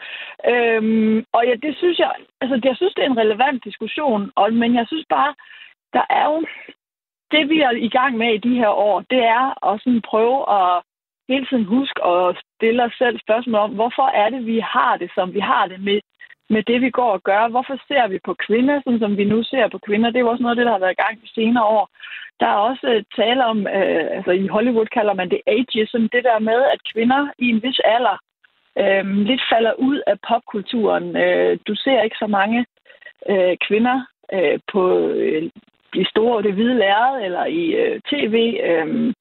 [0.52, 4.52] Øhm, og ja, det synes jeg, altså jeg synes, det er en relevant diskussion, og,
[4.52, 5.34] men jeg synes bare,
[5.96, 6.38] der er jo,
[7.32, 10.38] det vi er i gang med i de her år, det er at sådan prøve
[10.58, 10.82] at
[11.28, 15.10] hele tiden huske at stille os selv spørgsmål om, hvorfor er det, vi har det,
[15.14, 16.00] som vi har det med,
[16.50, 17.48] med det, vi går og gør.
[17.48, 20.10] Hvorfor ser vi på kvinder, sådan som vi nu ser på kvinder?
[20.10, 21.88] Det er også noget af det, der har været i gang de senere år.
[22.40, 26.24] Der er også øh, tale om, øh, altså i Hollywood kalder man det ageism, det
[26.24, 28.16] der med, at kvinder i en vis alder
[28.78, 31.16] øh, lidt falder ud af popkulturen.
[31.16, 32.66] Øh, du ser ikke så mange
[33.30, 35.50] øh, kvinder øh, på øh,
[35.94, 38.34] i store det hvide lærred eller i øh, tv
[38.68, 39.14] øh,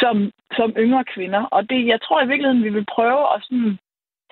[0.00, 0.16] som,
[0.56, 1.42] som yngre kvinder.
[1.44, 3.78] Og det, jeg tror i virkeligheden, vi vil prøve at sådan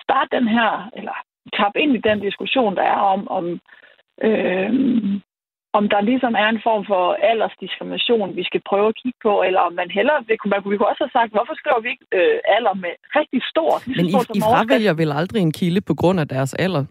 [0.05, 1.15] starte den her, eller
[1.57, 3.45] tappe ind i den diskussion, der er om, om,
[4.27, 4.71] øh,
[5.77, 9.61] om der ligesom er en form for aldersdiskrimination, vi skal prøve at kigge på, eller
[9.67, 12.37] om man hellere, det kunne, man kunne også have sagt, hvorfor skriver vi ikke øh,
[12.55, 13.81] alder med rigtig stort?
[13.87, 16.85] Men I, I fravælger vel aldrig en kilde på grund af deres alder?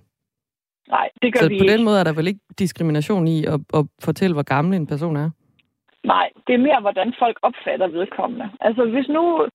[0.91, 1.73] Nej, det gør så vi på ikke.
[1.73, 5.17] den måde er der vel ikke diskrimination i at, at fortælle, hvor gammel en person
[5.17, 5.31] er?
[6.05, 8.51] Nej, det er mere, hvordan folk opfatter vedkommende.
[8.61, 9.49] Altså, hvis nu...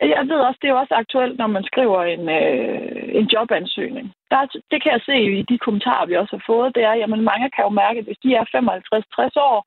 [0.00, 4.12] Jeg ved også, det er også aktuelt, når man skriver en, øh, en jobansøgning.
[4.30, 6.74] Der, det kan jeg se i de kommentarer, vi også har fået.
[6.74, 9.58] Det er, at mange kan jo mærke, at hvis de er 55-60 år,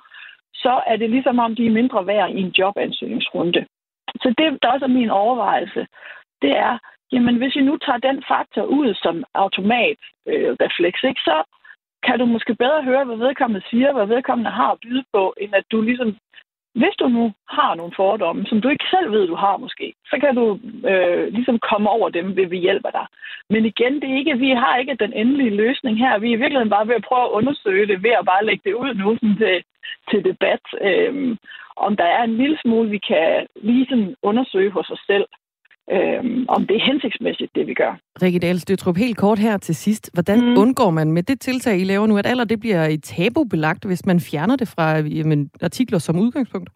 [0.63, 3.65] så er det ligesom om, de er mindre værd i en jobansøgningsrunde.
[4.21, 5.87] Så det, der også er min overvejelse,
[6.41, 6.77] det er,
[7.11, 11.43] jamen hvis vi nu tager den faktor ud som automat øh, refleks, ikke, så
[12.03, 15.55] kan du måske bedre høre, hvad vedkommende siger, hvad vedkommende har at byde på, end
[15.55, 16.17] at du ligesom,
[16.75, 20.15] hvis du nu har nogle fordomme, som du ikke selv ved, du har måske, så
[20.23, 20.59] kan du
[20.91, 23.05] øh, ligesom komme over dem, ved vi hjælper dig.
[23.49, 26.17] Men igen, det er ikke, vi har ikke den endelige løsning her.
[26.17, 28.61] Vi er i virkeligheden bare ved at prøve at undersøge det, ved at bare lægge
[28.65, 29.63] det ud nu sådan til,
[30.09, 30.63] til debat.
[30.81, 31.37] Øh,
[31.75, 35.25] om der er en lille smule, vi kan lige undersøge hos os selv
[35.91, 37.99] øhm, om det er hensigtsmæssigt, det vi gør.
[38.21, 40.09] Rikke Dahl Støtrup, helt kort her til sidst.
[40.13, 40.57] Hvordan mm.
[40.57, 44.05] undgår man med det tiltag, I laver nu, at alder det bliver et tabubelagt, hvis
[44.05, 46.69] man fjerner det fra jamen, artikler som udgangspunkt?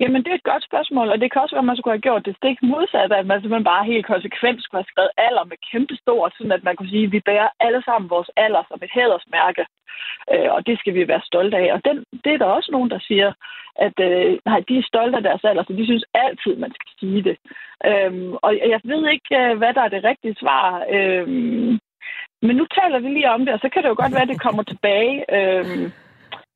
[0.00, 2.06] Jamen, det er et godt spørgsmål, og det kan også være, at man skulle have
[2.08, 5.58] gjort det stik modsatte, at man simpelthen bare helt konsekvent skulle have skrevet alder med
[5.70, 8.78] kæmpe stort, sådan at man kunne sige, at vi bærer alle sammen vores alder som
[8.82, 9.64] et hædersmærke,
[10.32, 11.68] øh, og det skal vi være stolte af.
[11.74, 13.30] Og den, det er der også nogen, der siger,
[13.86, 16.90] at øh, nej, de er stolte af deres alder, så de synes altid, man skal
[17.00, 17.36] sige det.
[17.88, 20.84] Øhm, og jeg ved ikke, øh, hvad der er det rigtige svar.
[20.96, 21.78] Øhm,
[22.42, 24.32] men nu taler vi lige om det, og så kan det jo godt være, at
[24.34, 25.16] det kommer tilbage.
[25.36, 25.92] Øhm,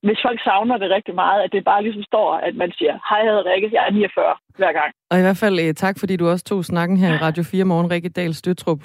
[0.07, 3.19] hvis folk savner det rigtig meget, at det bare ligesom står, at man siger, hej,
[3.25, 4.91] jeg hedder Rikke, jeg er 49 hver gang.
[5.11, 7.65] Og i hvert fald uh, tak, fordi du også tog snakken her i Radio 4
[7.65, 8.83] morgen, Rikke Dahl Støtrup.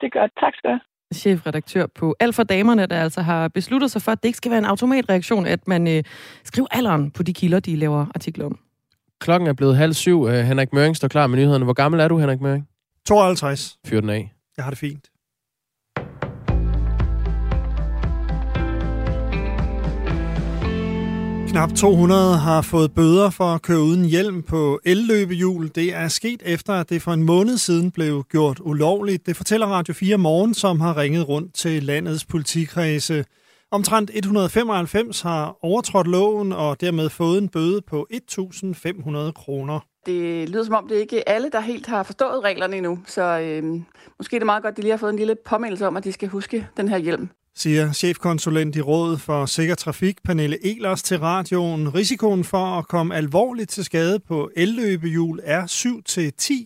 [0.00, 0.32] Det er godt.
[0.42, 0.78] Tak skal du
[1.12, 4.50] chefredaktør på Alt for Damerne, der altså har besluttet sig for, at det ikke skal
[4.50, 6.02] være en automatreaktion, at man øh,
[6.44, 8.58] skriver alderen på de kilder, de laver artikler om.
[9.20, 10.20] Klokken er blevet halv syv.
[10.20, 11.64] Uh, Henrik Møring står klar med nyhederne.
[11.64, 12.68] Hvor gammel er du, Henrik Møring?
[13.06, 13.76] 52.
[13.86, 14.32] Fyr den af.
[14.56, 15.11] Jeg har det fint.
[21.52, 25.70] Knap 200 har fået bøder for at køre uden hjelm på elløbehjul.
[25.74, 29.26] Det er sket efter, at det for en måned siden blev gjort ulovligt.
[29.26, 33.24] Det fortæller Radio 4 Morgen, som har ringet rundt til landets politikredse.
[33.70, 39.80] Omtrent 195 har overtrådt loven og dermed fået en bøde på 1.500 kroner.
[40.06, 42.98] Det lyder som om, det er ikke alle, der helt har forstået reglerne endnu.
[43.06, 43.80] Så øh,
[44.18, 46.04] måske er det meget godt, at de lige har fået en lille påmindelse om, at
[46.04, 51.02] de skal huske den her hjelm siger chefkonsulent i Rådet for Sikker Trafik, Pernille Elers
[51.02, 51.94] til radioen.
[51.94, 55.66] Risikoen for at komme alvorligt til skade på elløbehjul er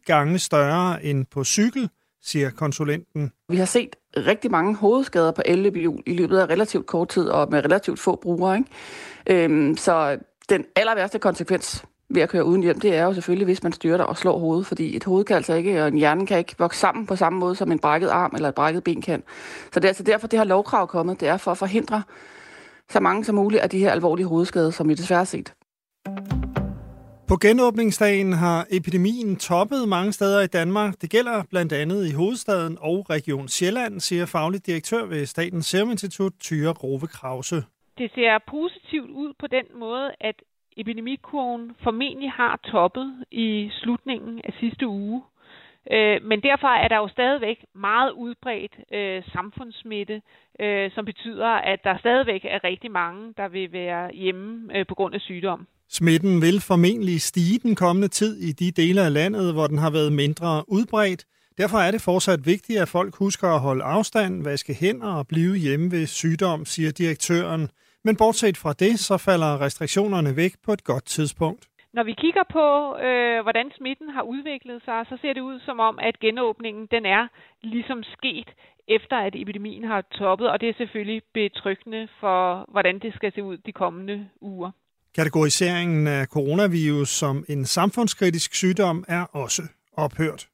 [0.00, 1.88] 7-10 gange større end på cykel,
[2.22, 3.32] siger konsulenten.
[3.48, 7.48] Vi har set rigtig mange hovedskader på elløbehjul i løbet af relativt kort tid og
[7.50, 8.56] med relativt få brugere.
[8.56, 9.44] Ikke?
[9.44, 10.18] Øhm, så
[10.48, 13.72] den aller værste konsekvens ved at køre uden hjem, det er jo selvfølgelig, hvis man
[13.72, 16.54] styrter og slår hovedet, fordi et hoved kan altså ikke, og en hjerne kan ikke
[16.58, 19.22] vokse sammen på samme måde, som en brækket arm eller et brækket ben kan.
[19.72, 22.02] Så det er altså derfor, det har lovkrav kommet, det er for at forhindre
[22.90, 25.54] så mange som muligt af de her alvorlige hovedskader, som vi desværre har set.
[27.28, 30.94] På genåbningsdagen har epidemien toppet mange steder i Danmark.
[31.00, 35.90] Det gælder blandt andet i hovedstaden og Region Sjælland, siger faglig direktør ved Statens Serum
[35.90, 37.56] Institut, Tyre Grove Krause.
[37.98, 40.34] Det ser positivt ud på den måde, at
[40.76, 45.22] epidemikurven formentlig har toppet i slutningen af sidste uge.
[45.90, 50.22] Øh, men derfor er der jo stadigvæk meget udbredt øh, samfundssmitte,
[50.60, 54.94] øh, som betyder, at der stadigvæk er rigtig mange, der vil være hjemme øh, på
[54.94, 55.66] grund af sygdom.
[55.88, 59.90] Smitten vil formentlig stige den kommende tid i de dele af landet, hvor den har
[59.90, 61.24] været mindre udbredt.
[61.58, 65.56] Derfor er det fortsat vigtigt, at folk husker at holde afstand, vaske hænder og blive
[65.56, 67.68] hjemme ved sygdom, siger direktøren.
[68.06, 71.62] Men bortset fra det, så falder restriktionerne væk på et godt tidspunkt.
[71.96, 72.66] Når vi kigger på,
[73.06, 77.06] øh, hvordan smitten har udviklet sig, så ser det ud som om, at genåbningen den
[77.06, 77.28] er
[77.62, 78.48] ligesom sket
[78.88, 83.42] efter, at epidemien har toppet, og det er selvfølgelig betryggende for, hvordan det skal se
[83.42, 84.70] ud de kommende uger.
[85.14, 90.48] Kategoriseringen af coronavirus som en samfundskritisk sygdom er også ophørt.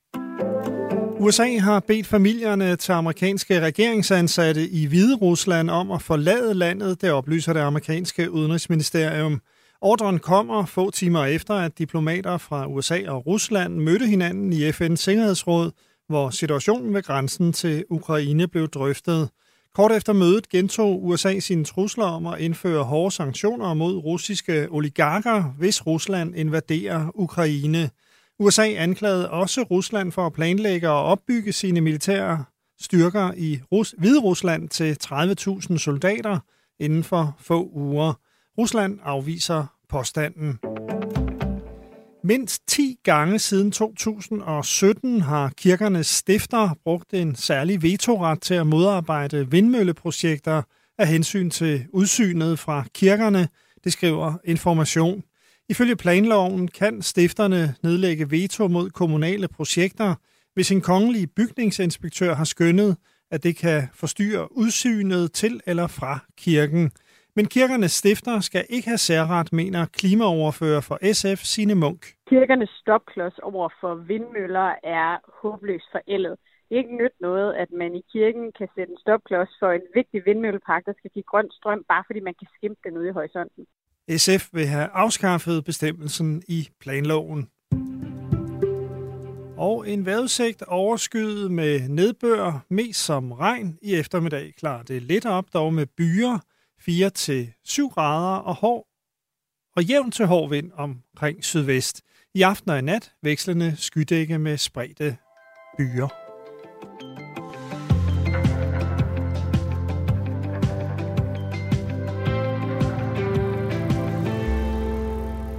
[1.22, 7.10] USA har bedt familierne til amerikanske regeringsansatte i Hvide Rusland om at forlade landet, det
[7.10, 9.40] oplyser det amerikanske udenrigsministerium.
[9.80, 14.96] Ordren kommer få timer efter, at diplomater fra USA og Rusland mødte hinanden i FN's
[14.96, 15.70] Sikkerhedsråd,
[16.08, 19.28] hvor situationen ved grænsen til Ukraine blev drøftet.
[19.74, 25.42] Kort efter mødet gentog USA sine trusler om at indføre hårde sanktioner mod russiske oligarker,
[25.58, 27.90] hvis Rusland invaderer Ukraine.
[28.42, 32.44] USA anklagede også Rusland for at planlægge og opbygge sine militære
[32.80, 36.38] styrker i Rus- Hvide Rusland til 30.000 soldater
[36.80, 38.12] inden for få uger.
[38.58, 40.58] Rusland afviser påstanden.
[42.24, 49.50] Mindst 10 gange siden 2017 har kirkernes stifter brugt en særlig vetoret til at modarbejde
[49.50, 50.62] vindmølleprojekter
[50.98, 53.48] af hensyn til udsynet fra kirkerne,
[53.84, 55.22] det skriver Information.
[55.68, 60.14] Ifølge planloven kan stifterne nedlægge veto mod kommunale projekter,
[60.54, 62.96] hvis en kongelig bygningsinspektør har skønnet,
[63.30, 66.90] at det kan forstyrre udsynet til eller fra kirken.
[67.36, 72.02] Men kirkernes stifter skal ikke have særret, mener klimaoverfører for SF, Sine Munk.
[72.28, 74.68] Kirkernes stopklods over for vindmøller
[75.00, 75.10] er
[75.42, 76.36] håbløst forældet.
[76.68, 79.86] Det er ikke nyt noget, at man i kirken kan sætte en stopklods for en
[79.94, 83.16] vigtig vindmøllepark, der skal give grøn strøm, bare fordi man kan skimpe den ude i
[83.18, 83.64] horisonten.
[84.10, 87.48] SF vil have afskaffet bestemmelsen i planloven.
[89.56, 93.78] Og en vejrudsigt overskyet med nedbør, mest som regn.
[93.82, 96.38] I eftermiddag klarer det lidt op, dog med byer
[96.80, 98.86] 4-7 grader og hård
[99.76, 102.02] og jævn til hård vind omkring sydvest.
[102.34, 105.16] I aften og i nat vekslende skydække med spredte
[105.78, 106.21] byer.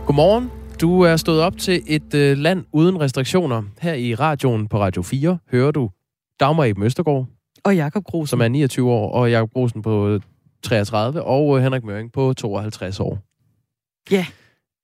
[0.06, 0.52] Godmorgen.
[0.82, 3.63] Du er stået op til et øh, land uden restriktioner.
[3.82, 5.89] Her i radioen på Radio 4 hører du
[6.39, 7.26] Dagmar Eben Østergaard.
[7.63, 8.28] Og Jakob Grosen.
[8.28, 10.20] Som er 29 år, og Jakob Grosen på
[10.63, 13.20] 33, og øh, Henrik Møring på 52 år.
[14.12, 14.26] Ja,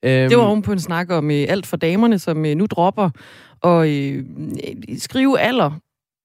[0.05, 2.65] øhm, det var oven på en snak om øh, alt for damerne, som øh, nu
[2.65, 3.09] dropper
[3.61, 4.25] og øh,
[4.97, 5.71] skrive alder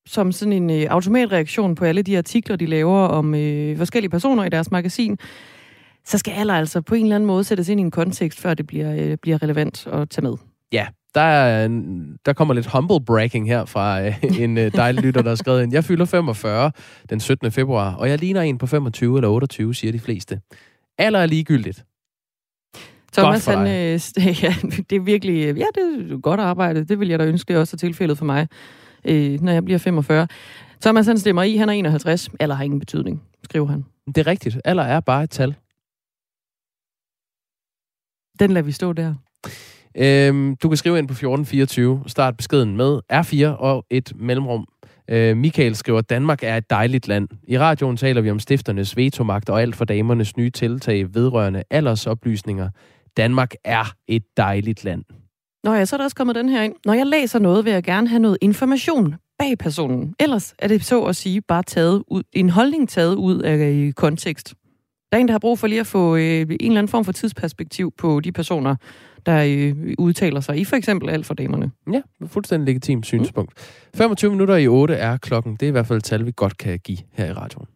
[0.07, 4.45] som sådan en øh, automatreaktion på alle de artikler, de laver om øh, forskellige personer
[4.45, 5.19] i deres magasin
[6.07, 8.55] så skal alder altså på en eller anden måde sættes ind i en kontekst, før
[8.55, 10.35] det bliver, øh, bliver relevant at tage med.
[10.73, 11.69] Ja, Der, er,
[12.27, 15.63] der kommer lidt humble bragging her fra øh, en øh, dejlig lytter, der har skrevet
[15.63, 15.73] ind.
[15.73, 16.73] Jeg fylder 45
[17.11, 17.53] den 17.
[17.53, 20.41] februar, og jeg ligner en på 25 eller 28, siger de fleste.
[20.99, 21.85] Alder er ligegyldigt.
[23.13, 24.01] Thomas, han, øh,
[24.43, 24.55] ja,
[24.91, 26.85] det er virkelig, ja, det er godt arbejde.
[26.85, 28.49] Det vil jeg da ønske, det også er tilfældet for mig,
[29.05, 30.29] øh, når jeg bliver 45.
[30.83, 32.31] Thomas, han stemmer i, han er 51.
[32.41, 33.85] Alder har ingen betydning, skriver han.
[34.07, 34.57] Det er rigtigt.
[34.65, 35.55] Alder er bare et tal.
[38.41, 39.15] Den lader vi stå der.
[39.97, 44.67] Øhm, du kan skrive ind på 1424, start beskeden med R4 og et mellemrum.
[45.11, 47.29] Øh, Michael skriver, Danmark er et dejligt land.
[47.49, 52.71] I radioen taler vi om stifternes vetomagt og alt for damernes nye tiltag vedrørende aldersoplysninger.
[53.17, 55.05] Danmark er et dejligt land.
[55.65, 56.75] Nå ja, så er der også kommet den her ind.
[56.85, 60.15] Når jeg læser noget, vil jeg gerne have noget information bag personen.
[60.21, 64.55] Ellers er det så at sige bare taget ud, en holdning taget ud af kontekst.
[65.15, 67.05] Der er en, der har brug for lige at få øh, en eller anden form
[67.05, 68.77] for tidsperspektiv på de personer,
[69.27, 71.71] der øh, udtaler sig i for eksempel alt for damerne.
[71.93, 73.53] Ja, fuldstændig legitimt synspunkt.
[73.93, 73.99] Mm.
[73.99, 75.53] 25 minutter i 8 er klokken.
[75.53, 77.67] Det er i hvert fald et tal, vi godt kan give her i radioen.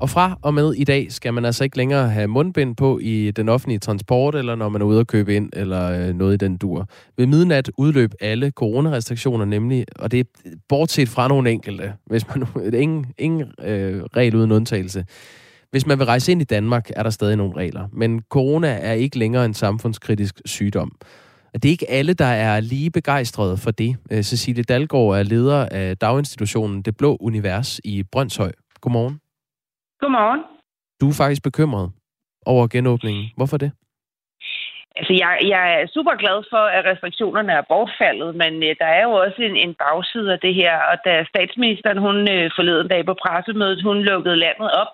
[0.00, 3.30] Og fra og med i dag skal man altså ikke længere have mundbind på i
[3.30, 6.36] den offentlige transport, eller når man er ude at købe ind, eller øh, noget i
[6.36, 6.88] den dur.
[7.16, 10.24] Ved midnat udløb alle coronarestriktioner nemlig, og det er
[10.68, 15.04] bortset fra nogle enkelte, hvis man ingen, ingen øh, regel uden undtagelse.
[15.70, 18.92] Hvis man vil rejse ind i Danmark, er der stadig nogle regler, men corona er
[18.92, 20.92] ikke længere en samfundskritisk sygdom.
[21.54, 23.96] Det er ikke alle, der er lige begejstrede for det.
[24.10, 28.52] Øh, Cecilie Dalgaard er leder af daginstitutionen Det Blå Univers i Brøndshøj.
[28.80, 29.20] Godmorgen.
[30.00, 30.42] Godmorgen.
[31.00, 31.86] Du er faktisk bekymret
[32.46, 33.24] over genåbningen.
[33.36, 33.70] Hvorfor det?
[34.98, 39.02] Altså, jeg, jeg er super glad for, at restriktionerne er bortfaldet, men øh, der er
[39.08, 40.74] jo også en, en bagside af det her.
[40.90, 44.90] Og da statsministeren hun øh, forleden dag på pressemødet, hun lukkede landet op,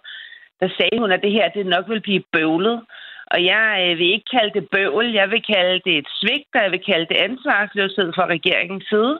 [0.61, 2.79] der sagde hun, at det her det nok vil blive bøvlet.
[3.35, 6.63] Og jeg øh, vil ikke kalde det bøvl, jeg vil kalde det et svigt, og
[6.65, 9.15] jeg vil kalde det ansvarsløshed fra regeringens side.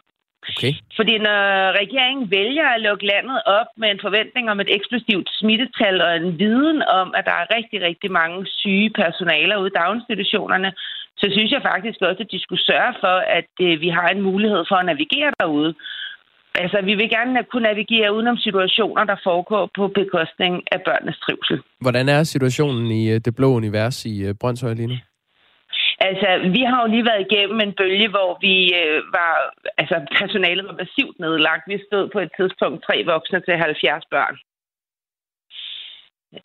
[0.53, 0.73] Okay.
[0.99, 1.41] Fordi når
[1.81, 6.39] regeringen vælger at lukke landet op med en forventning om et eksplosivt smittetal og en
[6.39, 10.71] viden om, at der er rigtig, rigtig mange syge personaler ude i daginstitutionerne,
[11.21, 14.23] så synes jeg faktisk også, at de skulle sørge for, at øh, vi har en
[14.23, 15.75] mulighed for at navigere derude.
[16.63, 21.59] Altså, vi vil gerne kunne navigere udenom situationer, der foregår på bekostning af børnenes trivsel.
[21.81, 24.95] Hvordan er situationen i øh, det blå univers i øh, Brøndshøj lige nu?
[26.09, 29.33] Altså, vi har jo lige været igennem en bølge, hvor vi øh, var,
[29.81, 31.63] altså personalet var massivt nedlagt.
[31.67, 34.37] Vi stod på et tidspunkt tre voksne til 70 børn.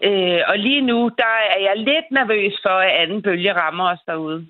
[0.08, 4.00] Øh, og lige nu, der er jeg lidt nervøs for, at anden bølge rammer os
[4.08, 4.48] derude.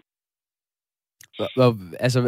[2.00, 2.20] Altså,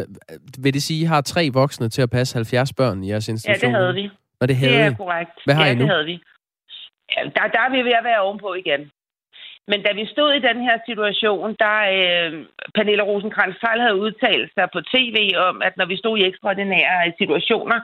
[0.63, 3.27] vil det sige, at I har tre voksne til at passe 70 børn i jeres
[3.27, 3.71] institution?
[3.71, 4.09] Ja, det havde vi.
[4.39, 4.93] Og det havde Det er I?
[4.93, 5.31] korrekt.
[5.45, 5.81] Hvad har ja, I nu?
[5.81, 6.19] det havde vi.
[7.15, 8.91] Ja, der, der er vi ved at være ovenpå igen.
[9.67, 12.45] Men da vi stod i den her situation, der øh,
[12.75, 17.79] Pernille rosenkrantz havde udtalt sig på tv om, at når vi stod i ekstraordinære situationer,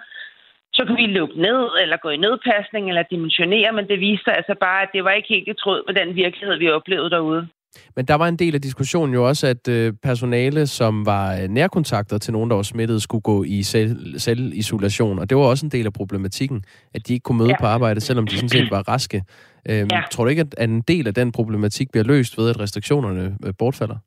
[0.73, 4.35] så kunne vi lukke ned, eller gå i nedpasning, eller dimensionere, men det viste sig
[4.37, 7.47] altså bare, at det var ikke helt i tråd med den virkelighed, vi oplevede derude.
[7.95, 11.47] Men der var en del af diskussionen jo også, at øh, personale, som var øh,
[11.49, 15.19] nærkontakter til nogen, der var smittet, skulle gå i selv, selvisolation.
[15.19, 16.63] Og det var også en del af problematikken,
[16.95, 17.59] at de ikke kunne møde Ja.
[17.59, 19.23] på arbejde, selvom de sådan set var raske.
[19.69, 20.01] Øhm, Ja.
[20.11, 23.53] Tror du ikke, at en del af den problematik bliver løst ved, at restriktionerne øh,
[23.59, 23.97] bortfalder?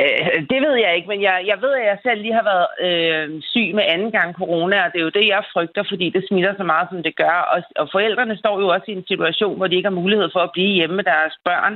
[0.00, 2.68] Øh, det ved jeg ikke, men jeg, jeg ved, at jeg selv lige har været
[2.86, 6.22] øh, syg med anden gang corona, og det er jo det, jeg frygter, fordi det
[6.28, 7.36] smitter så meget, som det gør.
[7.54, 10.40] Og, og forældrene står jo også i en situation, hvor de ikke har mulighed for
[10.44, 11.74] at blive hjemme med deres børn.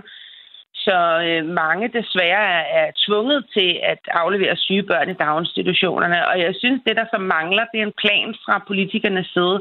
[0.87, 0.97] Så
[1.29, 6.29] øh, mange desværre er, er tvunget til at aflevere syge børn i daginstitutionerne.
[6.31, 9.57] Og jeg synes, det der så mangler, det er en plan fra politikernes side.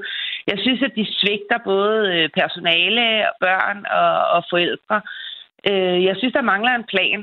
[0.52, 3.04] Jeg synes, at de svigter både øh, personale,
[3.46, 4.98] børn og, og forældre.
[5.70, 7.20] Øh, jeg synes, der mangler en plan.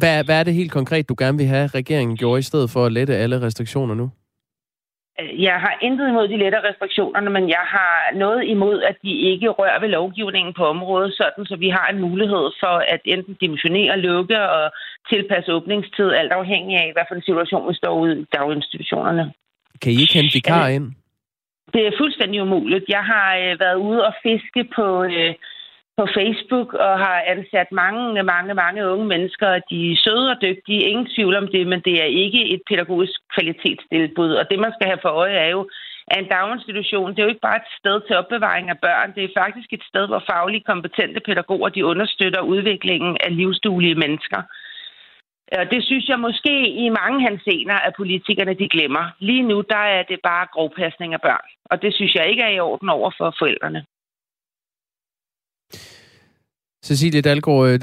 [0.00, 2.86] Hvad, hvad er det helt konkret, du gerne vil have, regeringen gjorde i stedet for
[2.86, 4.10] at lette alle restriktioner nu?
[5.20, 9.12] Øh, Jeg har intet imod de lette restriktionerne, men jeg har noget imod, at de
[9.30, 13.34] ikke rører ved lovgivningen på området, sådan så vi har en mulighed for at enten
[13.40, 14.72] dimensionere, lukke og
[15.10, 19.32] tilpasse åbningstid, alt afhængig af, hvad for en situation vi står ude i daginstitutionerne.
[19.82, 20.92] Kan I ikke hente vikar ind?
[21.74, 22.84] Det er fuldstændig umuligt.
[22.88, 25.34] Jeg har øh, været ude og fiske på, øh,
[26.00, 29.48] på Facebook og har ansat mange, mange, mange unge mennesker.
[29.70, 33.18] De er søde og dygtige, ingen tvivl om det, men det er ikke et pædagogisk
[33.34, 34.32] kvalitetstilbud.
[34.40, 35.62] Og det, man skal have for øje, er jo,
[36.12, 39.14] at en daginstitution, det er jo ikke bare et sted til opbevaring af børn.
[39.16, 44.40] Det er faktisk et sted, hvor faglige kompetente pædagoger, de understøtter udviklingen af livsduelige mennesker.
[45.58, 49.04] Og det synes jeg måske i mange hensener, at politikerne de glemmer.
[49.18, 51.46] Lige nu, der er det bare grovpasning af børn.
[51.70, 53.84] Og det synes jeg ikke er i orden over for forældrene.
[56.84, 57.78] Cecilie Dalgaard, øh,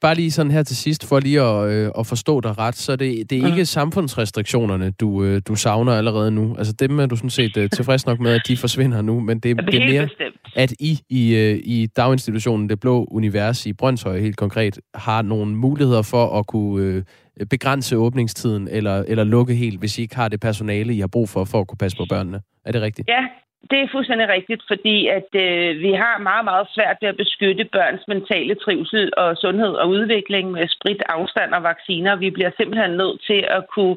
[0.00, 2.96] bare lige sådan her til sidst, for lige at, øh, at forstå dig ret, så
[2.96, 3.64] det, det er ikke mm.
[3.64, 6.54] samfundsrestriktionerne, du, øh, du savner allerede nu.
[6.58, 9.56] Altså dem er du sådan set tilfreds nok med, at de forsvinder nu, men det,
[9.56, 10.36] det, er mere, bestemt.
[10.56, 16.02] at I i, i daginstitutionen Det Blå Univers i Brøndshøj helt konkret har nogle muligheder
[16.02, 17.04] for at kunne
[17.50, 21.28] begrænse åbningstiden eller, eller lukke helt, hvis I ikke har det personale, I har brug
[21.28, 22.40] for, for at kunne passe på børnene.
[22.64, 23.08] Er det rigtigt?
[23.08, 23.24] Ja,
[23.70, 27.64] det er fuldstændig rigtigt, fordi at øh, vi har meget, meget svært ved at beskytte
[27.76, 32.22] børns mentale trivsel og sundhed og udvikling med sprit, afstand og vacciner.
[32.24, 33.96] Vi bliver simpelthen nødt til at kunne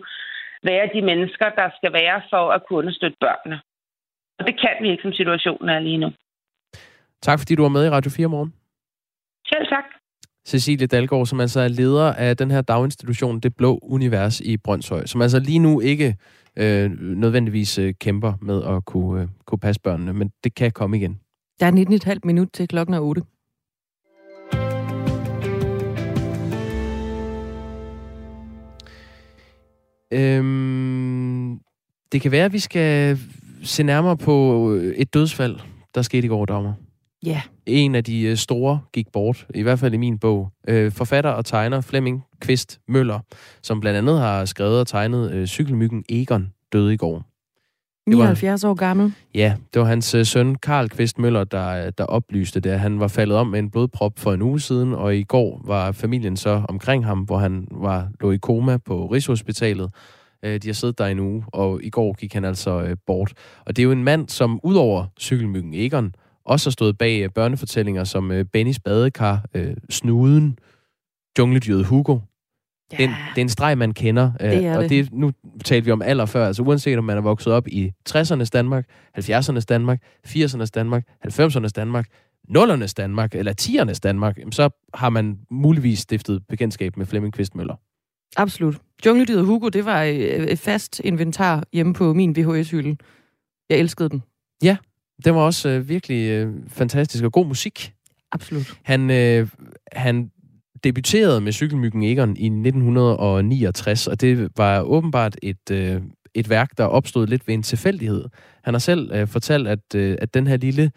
[0.69, 3.57] være de mennesker, der skal være for at kunne understøtte børnene.
[4.39, 6.09] Og det kan vi ikke, som situationen er lige nu.
[7.21, 8.53] Tak fordi du var med i Radio 4 morgen.
[9.51, 9.83] Selv tak.
[10.47, 15.05] Cecilie Dalgaard, som altså er leder af den her daginstitution, Det Blå Univers i Brøndshøj,
[15.05, 16.15] som altså lige nu ikke
[16.57, 20.97] øh, nødvendigvis øh, kæmper med at kunne, øh, kunne passe børnene, men det kan komme
[20.97, 21.19] igen.
[21.59, 23.21] Der er 19,5 minut til klokken er 8.
[30.13, 31.59] Øhm,
[32.11, 33.19] det kan være, at vi skal
[33.63, 35.59] se nærmere på et dødsfald,
[35.95, 36.75] der skete i går, Dagmar.
[37.25, 37.41] Ja.
[37.65, 40.51] En af de øh, store gik bort, i hvert fald i min bog.
[40.67, 43.19] Øh, forfatter og tegner Flemming Kvist Møller,
[43.61, 47.23] som blandt andet har skrevet og tegnet øh, cykelmyggen Egon, døde i går.
[48.07, 49.13] 79 år gammel.
[49.35, 52.79] Ja, det var hans søn Karl Kvist Møller, der, der oplyste det.
[52.79, 55.91] Han var faldet om med en blodprop for en uge siden, og i går var
[55.91, 59.91] familien så omkring ham, hvor han var lå i koma på Rigshospitalet.
[60.43, 63.33] De har siddet der en uge, og i går gik han altså bort.
[63.65, 66.13] Og det er jo en mand, som udover cykelmyggen Egon,
[66.45, 70.59] også har stået bag øh, børnefortællinger som øh, Bennys badekar, øh, Snuden,
[71.39, 72.19] Jungledyret Hugo.
[72.91, 72.97] Ja.
[72.97, 74.31] Det, er en, det er en streg, man kender.
[74.41, 75.13] Øh, det og det.
[75.13, 75.31] nu
[75.65, 76.47] talte vi om alder før.
[76.47, 78.85] Altså uanset om man er vokset op i 60'ernes Danmark,
[79.19, 82.05] 70'ernes Danmark, 80'ernes Danmark, 90'ernes Danmark,
[82.57, 87.75] 0'ernes Danmark eller 10'ernes Danmark, så har man muligvis stiftet bekendtskab med Flemming Kvistmøller.
[88.37, 88.77] Absolut.
[89.05, 92.95] Jungledyret Hugo, det var et fast inventar hjemme på min VHS-hylde.
[93.69, 94.23] Jeg elskede den.
[94.63, 94.77] Ja,
[95.25, 97.93] den var også øh, virkelig øh, fantastisk og god musik.
[98.31, 98.73] Absolut.
[98.83, 99.47] Han, øh,
[99.91, 100.31] han
[100.83, 106.01] debuterede med cykelmyggen Egon i 1969, og det var åbenbart et, øh,
[106.33, 108.25] et værk, der opstod lidt ved en tilfældighed.
[108.63, 110.91] Han har selv øh, fortalt, at, øh, at den her lille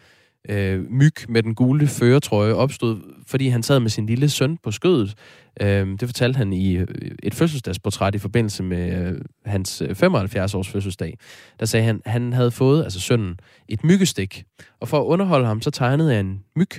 [0.49, 4.71] øh, myg med den gule føretrøje opstod, fordi han sad med sin lille søn på
[4.71, 5.15] skødet.
[5.61, 6.87] Øh, det fortalte han i øh,
[7.23, 11.19] et fødselsdagsportræt i forbindelse med øh, hans øh, 75-års fødselsdag.
[11.61, 13.39] Der sagde han, han havde fået, altså sønnen,
[13.69, 14.45] et myggestik.
[14.81, 16.71] Og for at underholde ham, så tegnede jeg en myg.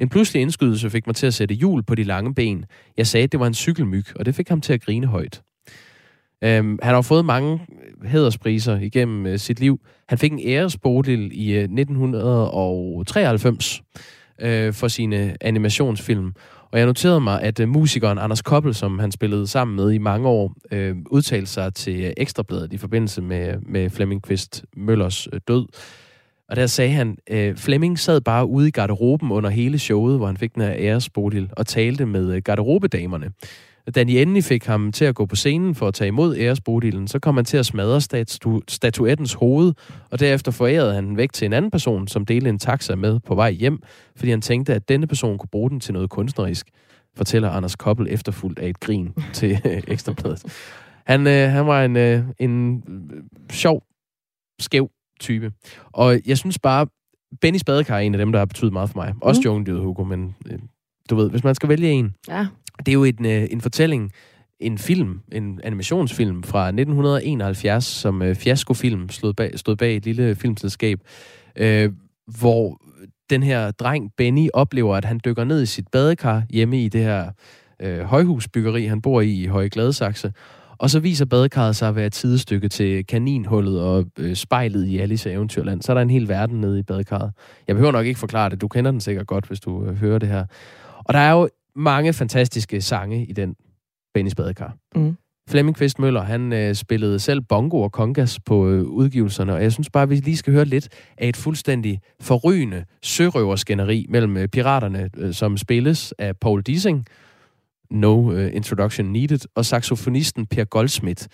[0.00, 2.64] En pludselig indskydelse fik mig til at sætte hjul på de lange ben.
[2.96, 5.42] Jeg sagde, at det var en cykelmyg, og det fik ham til at grine højt.
[6.44, 7.58] Øhm, han har fået mange øh,
[8.10, 9.80] hæderspriser igennem øh, sit liv.
[10.08, 13.82] Han fik en æresbodil i øh, 1993
[14.40, 16.32] øh, for sine animationsfilm.
[16.72, 19.98] Og jeg noterede mig, at øh, musikeren Anders Koppel, som han spillede sammen med i
[19.98, 25.28] mange år, øh, udtalte sig til øh, Ekstrabladet i forbindelse med, med Flemming Kvist Møllers
[25.32, 25.66] øh, død.
[26.48, 30.26] Og der sagde han, øh, Flemming sad bare ude i garderoben under hele showet, hvor
[30.26, 33.30] han fik den her æresbodil, og talte med øh, garderobedamerne.
[33.94, 37.08] Da de endelig fik ham til at gå på scenen for at tage imod æresbodilen,
[37.08, 39.72] så kom han til at smadre statu- statuettens hoved,
[40.10, 43.20] og derefter forærede han den væk til en anden person, som delte en taxa med
[43.20, 43.82] på vej hjem,
[44.16, 46.66] fordi han tænkte, at denne person kunne bruge den til noget kunstnerisk,
[47.16, 50.44] fortæller Anders Koppel efterfuldt af et grin til Ekstrabladet.
[51.06, 52.82] Han, øh, han var en, øh, en
[53.50, 53.82] sjov,
[54.60, 55.52] skæv type.
[55.92, 56.86] Og jeg synes bare,
[57.40, 59.14] Benny Spadekar er en af dem, der har betydet meget for mig.
[59.20, 59.44] Også mm.
[59.44, 60.58] Jungle Hugo, men øh,
[61.10, 62.46] du ved, hvis man skal vælge en, ja.
[62.78, 64.12] Det er jo en, øh, en fortælling,
[64.60, 70.34] en film, en animationsfilm fra 1971, som øh, Fiasko-film stod bag, stod bag et lille
[70.34, 71.00] filmselskab,
[71.56, 71.92] øh,
[72.38, 72.80] hvor
[73.30, 77.00] den her dreng, Benny, oplever, at han dykker ned i sit badekar hjemme i det
[77.00, 77.30] her
[77.82, 80.32] øh, højhusbyggeri, han bor i i Høje Gladsaxe,
[80.78, 84.98] og så viser badekarret sig at være et tidestykke til kaninhullet og øh, spejlet i
[84.98, 85.82] Alice Eventyrland.
[85.82, 87.32] Så er der en hel verden nede i badekarret.
[87.68, 88.60] Jeg behøver nok ikke forklare det.
[88.60, 90.44] Du kender den sikkert godt, hvis du øh, hører det her.
[91.04, 91.48] Og der er jo
[91.78, 93.54] mange fantastiske sange i den
[94.14, 94.76] Bennys Badekar.
[94.94, 95.16] Mm.
[95.48, 99.72] Flemming Kvist Møller, han øh, spillede selv bongo og kongas på øh, udgivelserne, og jeg
[99.72, 104.48] synes bare, at vi lige skal høre lidt af et fuldstændig forrygende sørøverskænderi mellem øh,
[104.48, 107.06] piraterne, øh, som spilles af Paul Dissing,
[107.90, 111.24] No uh, Introduction Needed, og saxofonisten Per Goldsmith.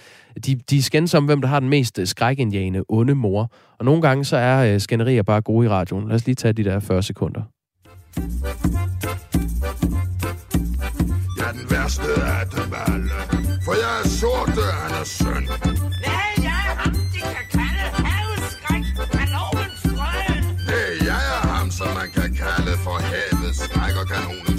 [0.46, 4.02] De, de skændes om, hvem der har den mest øh, skrækindjagende onde mor, og nogle
[4.02, 6.08] gange så er uh, skænderier bare gode i radioen.
[6.08, 7.42] Lad os lige tage de der 40 sekunder.
[11.70, 13.18] Værste af dem alle.
[13.64, 15.44] For jeg er sorte, han er søn.
[16.06, 18.84] Nej, jeg er ham, de kan kalde haveskræk.
[19.12, 20.42] Kanonens drøn.
[20.70, 24.53] Nej, jeg er ham, som man kan kalde for havets skræk og kanonens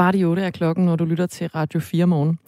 [0.00, 2.38] Kvart i otte er klokken, når du lytter til Radio 4 morgen.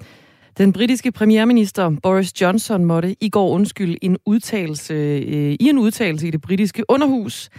[0.59, 6.29] Den britiske premierminister Boris Johnson måtte i går undskylde en udtalelse, øh, i en udtalelse
[6.29, 7.51] i det britiske underhus.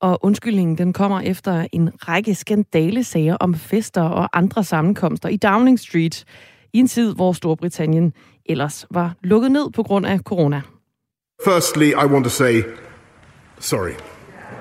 [0.00, 5.80] Og undskyldningen den kommer efter en række skandalesager om fester og andre sammenkomster i Downing
[5.80, 6.24] Street
[6.72, 8.12] i en tid, hvor Storbritannien
[8.46, 10.62] ellers var lukket ned på grund af corona.
[11.44, 12.62] Firstly, I want to say
[13.58, 13.94] sorry.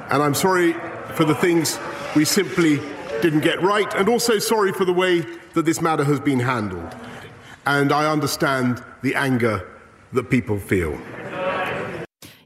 [0.09, 0.73] And I'm sorry
[1.15, 1.79] for the things
[2.15, 2.93] we simply
[3.24, 5.13] didn't get right, and also sorry for the way
[5.55, 6.91] that this matter has been handled.
[7.65, 8.69] And I understand
[9.03, 9.59] the anger
[10.13, 10.93] that people feel.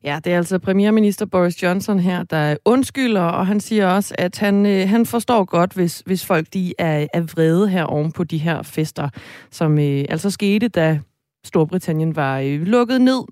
[0.04, 4.38] Ja, det er altså premierminister Boris Johnson her, der undskylder, og han siger også, at
[4.38, 8.24] han, øh, han forstår godt, hvis, hvis folk de er, er vrede her oven på
[8.24, 9.10] de her fester,
[9.52, 11.00] som øh, altså skete, da
[11.46, 13.24] Storbritannien var øh, lukket ned.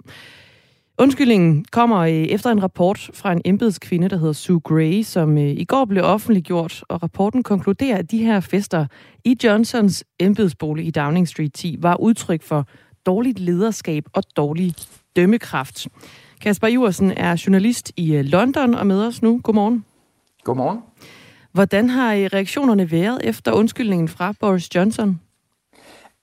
[0.97, 5.43] Undskyldningen kommer øh, efter en rapport fra en embedskvinde, der hedder Sue Gray, som øh,
[5.43, 8.85] i går blev offentliggjort, og rapporten konkluderer, at de her fester
[9.25, 12.67] i Johnsons embedsbolig i Downing Street 10 var udtryk for
[13.05, 14.73] dårligt lederskab og dårlig
[15.15, 15.87] dømmekraft.
[16.41, 19.39] Kasper Iversen er journalist i øh, London og med os nu.
[19.43, 19.85] Godmorgen.
[20.43, 20.79] Godmorgen.
[21.51, 25.19] Hvordan har reaktionerne været efter undskyldningen fra Boris Johnson?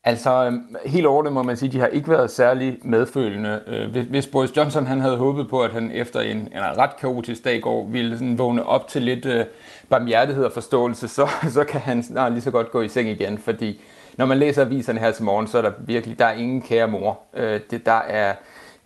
[0.05, 3.61] Altså, øhm, helt overordnet må man sige, at de har ikke været særlig medfølende.
[3.66, 7.44] Øh, hvis Boris Johnson han havde håbet på, at han efter en, en ret kaotisk
[7.44, 9.44] dag i går ville sådan vågne op til lidt øh,
[9.88, 13.38] barmhjertighed og forståelse, så, så kan han nej, lige så godt gå i seng igen,
[13.38, 13.80] fordi
[14.16, 16.88] når man læser aviserne her til morgen, så er der virkelig, der er ingen kære
[16.88, 17.18] mor.
[17.34, 18.34] Øh, det, der er,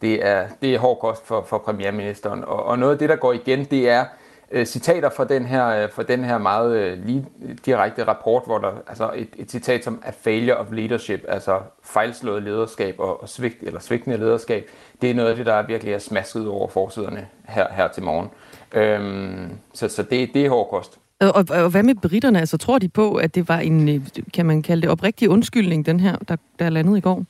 [0.03, 3.17] det, er, det er hård kost for, for premierministeren, og, og noget af det, der
[3.17, 4.05] går igen, det er,
[4.51, 7.27] øh, citater fra den her, øh, fra den her meget øh, lige
[7.67, 12.43] direkte rapport, hvor der altså et, et citat som a failure of leadership, altså fejlslået
[12.43, 14.71] lederskab og, og svigt, eller svigtende lederskab,
[15.03, 18.29] det er noget af det, der virkelig er smasket over forsiderne her, her til morgen.
[18.73, 20.99] Øhm, så så det, det er hård kost.
[21.21, 22.41] Og, og, og hvad med britterne?
[22.41, 24.01] Altså, tror de på, at det var en, øh,
[24.35, 27.25] kan man kalde det, oprigtig undskyldning, den her, der, der landede i går?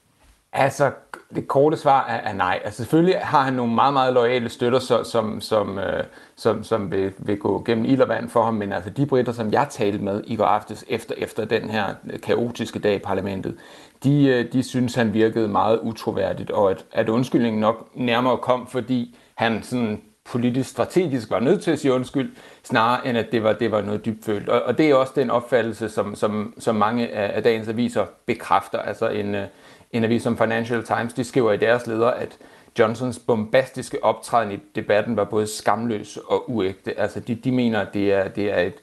[0.53, 0.91] Altså,
[1.35, 2.61] det korte svar er, er nej.
[2.65, 6.05] Altså selvfølgelig har han nogle meget, meget lojale støtter, så, som, som, øh,
[6.37, 9.33] som, som vil, vil gå gennem ild og vand for ham, men altså de britter,
[9.33, 11.87] som jeg talte med i går aftes efter, efter den her
[12.23, 13.57] kaotiske dag i parlamentet,
[14.05, 18.67] de, øh, de synes, han virkede meget utroværdigt, og at, at undskyldningen nok nærmere kom,
[18.67, 22.33] fordi han sådan politisk strategisk var nødt til at sige undskyld,
[22.65, 24.49] snarere end at det var, det var noget dybfølt.
[24.49, 28.07] Og, og det er også den opfattelse, som, som, som mange af, af dagens aviser
[28.27, 28.79] bekræfter.
[28.79, 29.47] Altså en, øh,
[29.93, 32.39] en avis som Financial Times, de skriver i deres leder, at
[32.79, 37.01] Johnsons bombastiske optræden i debatten var både skamløs og uægte.
[37.01, 38.75] Altså de, de mener, at det er, det er et,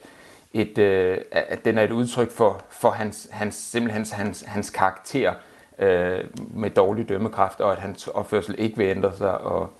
[0.52, 5.32] et, øh, at den er et udtryk for, for hans, hans, simpelthen hans, hans karakter
[5.78, 6.24] øh,
[6.54, 9.38] med dårlig dømmekraft, og at hans opførsel ikke vil ændre sig.
[9.38, 9.70] Og,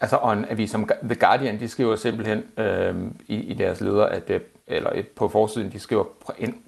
[0.00, 2.94] altså, og en avis som The Guardian, de skriver simpelthen øh,
[3.28, 6.04] i, i deres leder, at, øh, eller på forsiden, de skriver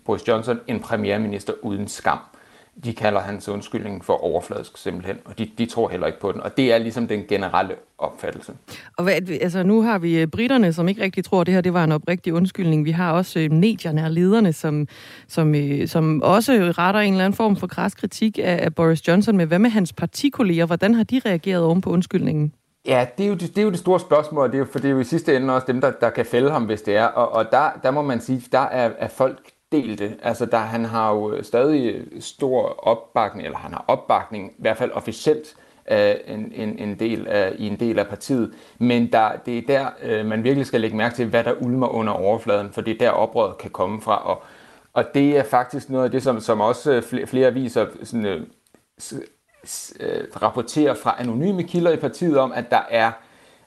[0.04, 2.18] Boris Johnson, en premierminister uden skam
[2.84, 6.40] de kalder hans undskyldning for overfladisk simpelthen, og de, de tror heller ikke på den.
[6.40, 8.52] Og det er ligesom den generelle opfattelse.
[8.96, 11.60] Og hvad, altså, nu har vi øh, britterne, som ikke rigtig tror, at det her
[11.60, 12.84] det var en oprigtig undskyldning.
[12.84, 14.88] Vi har også øh, medierne og lederne, som,
[15.28, 19.08] som, øh, som også retter en eller anden form for græs kritik af, af Boris
[19.08, 19.36] Johnson.
[19.36, 20.66] Men hvad med hans partikolleger?
[20.66, 22.52] Hvordan har de reageret oven på undskyldningen?
[22.86, 24.78] Ja, det er, jo det, det er jo det store spørgsmål, det er jo, for
[24.78, 26.96] det er jo i sidste ende også dem, der, der kan fælde ham, hvis det
[26.96, 27.04] er.
[27.04, 29.38] Og, og der, der må man sige, der er, er folk
[29.72, 30.16] delte.
[30.22, 34.54] Altså, der, han har jo øh, stadig øh, stor opbakning, eller han har opbakning, i
[34.58, 35.56] hvert fald officielt,
[35.86, 38.54] af en, en, en del af, i en del af partiet.
[38.78, 41.88] Men der, det er der, øh, man virkelig skal lægge mærke til, hvad der ulmer
[41.88, 44.26] under overfladen, for det er der oprøret kan komme fra.
[44.26, 44.42] Og,
[44.92, 48.26] og det er faktisk noget af det, som, som også øh, flere, flere aviser sådan,
[48.26, 48.40] øh,
[50.00, 53.25] øh, rapporterer fra anonyme kilder i partiet om, at der er Øh,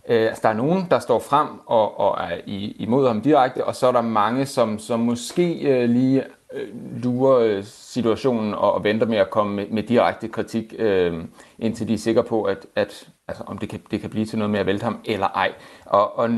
[0.10, 2.38] Øh, altså, der er nogen, der står frem og, og er
[2.80, 6.68] imod ham direkte, og så er der mange, som, som måske øh, lige øh,
[7.04, 11.24] lurer øh, situationen og, og venter med at komme med, med direkte kritik, øh,
[11.60, 14.38] indtil de er sikre på, at, at altså, om det kan, det kan blive til
[14.38, 15.54] noget med at vælte ham eller ej.
[15.86, 16.30] Og, og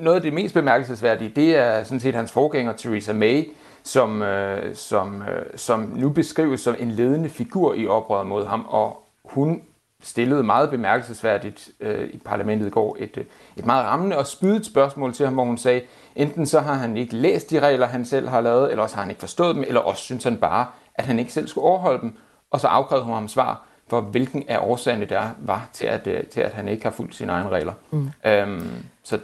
[0.00, 3.44] noget af det mest bemærkelsesværdige, det er sådan set hans forgænger, Theresa May,
[3.82, 8.66] som, øh, som, øh, som nu beskrives som en ledende figur i oprøret mod ham,
[8.68, 9.62] og hun
[10.02, 13.24] stillede meget bemærkelsesværdigt øh, i parlamentet i går et, øh,
[13.56, 15.82] et meget rammende og spydet spørgsmål til ham, hvor hun sagde,
[16.16, 19.02] enten så har han ikke læst de regler, han selv har lavet, eller også har
[19.02, 22.00] han ikke forstået dem, eller også synes han bare, at han ikke selv skulle overholde
[22.00, 22.18] dem.
[22.50, 26.24] Og så afkrævede hun ham svar for, hvilken af årsagerne der var til, at, øh,
[26.24, 27.72] til at han ikke har fulgt sine egne regler.
[27.90, 28.10] Mm.
[28.26, 29.18] Øhm, så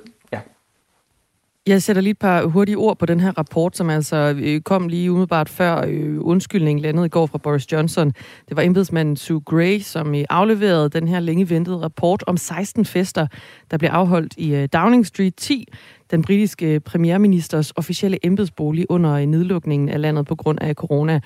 [1.67, 4.89] jeg sætter lige et par hurtige ord på den her rapport, som altså øh, kom
[4.89, 8.13] lige umiddelbart før øh, undskyldningen landede i går fra Boris Johnson.
[8.49, 12.85] Det var embedsmanden Sue Gray, som øh, afleverede den her længe ventede rapport om 16
[12.85, 13.27] fester,
[13.71, 15.69] der blev afholdt i Downing Street 10.
[16.11, 21.21] den britiske premierministers officielle embedsbolig under nedlukningen af landet på grund af corona.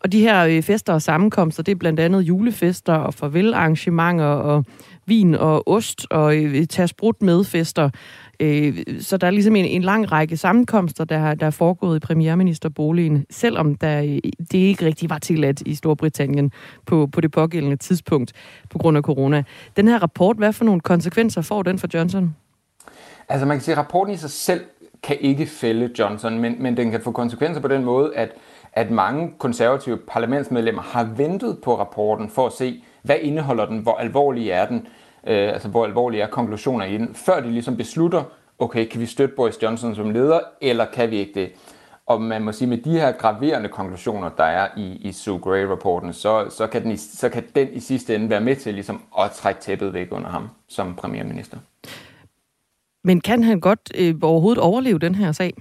[0.00, 4.64] Og de her fester og sammenkomster, det er blandt andet julefester og farvelarrangementer og
[5.06, 7.90] vin og ost og øh, tasbrut med fester.
[8.40, 11.96] Øh, så der er ligesom en, en lang række sammenkomster, der, har, der er foregået
[11.96, 14.18] i premierministerboligen, selvom der, øh,
[14.52, 16.52] det ikke rigtig var tilladt i Storbritannien
[16.86, 18.32] på, på det pågældende tidspunkt
[18.70, 19.42] på grund af corona.
[19.76, 22.34] Den her rapport, hvad for nogle konsekvenser får den for Johnson?
[23.28, 24.60] Altså man kan sige, at rapporten i sig selv
[25.02, 28.32] kan ikke fælde Johnson, men, men den kan få konsekvenser på den måde, at,
[28.72, 33.94] at mange konservative parlamentsmedlemmer har ventet på rapporten for at se, hvad indeholder den, hvor
[33.94, 34.86] alvorlig er den,
[35.26, 38.22] øh, altså hvor alvorlige er konklusioner i den, før de ligesom beslutter,
[38.58, 41.52] okay, kan vi støtte Boris Johnson som leder, eller kan vi ikke det?
[42.06, 46.12] Og man må sige, med de her graverende konklusioner, der er i, i Sue Gray-rapporten,
[46.12, 49.02] så, så, kan den i, så kan den i sidste ende være med til ligesom,
[49.18, 51.58] at trække tæppet væk under ham som premierminister.
[53.04, 55.54] Men kan han godt øh, overhovedet overleve den her sag?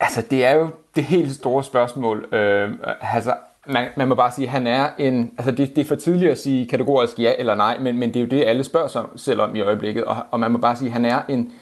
[0.00, 2.34] Altså, det er jo det helt store spørgsmål.
[2.34, 3.34] Øh, altså,
[3.66, 5.32] man, man må bare sige, at han er en...
[5.38, 8.16] Altså, det, det er for tidligt at sige kategorisk ja eller nej, men, men det
[8.16, 10.04] er jo det, alle spørger sig selv om i øjeblikket.
[10.04, 11.52] Og, og man må bare sige, at han er en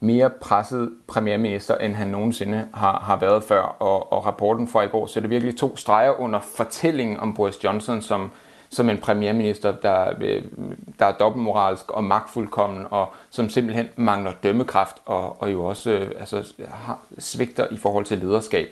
[0.00, 3.62] mere presset premierminister, end han nogensinde har, har været før.
[3.62, 8.02] Og, og rapporten fra i går sætter virkelig to streger under fortællingen om Boris Johnson
[8.02, 8.30] som,
[8.70, 10.42] som en premierminister, der, øh,
[10.98, 16.10] der er dobbeltmoralsk og magtfuldkommen, og som simpelthen mangler dømmekraft, og, og jo også øh,
[16.20, 18.68] altså, har, svigter i forhold til lederskab.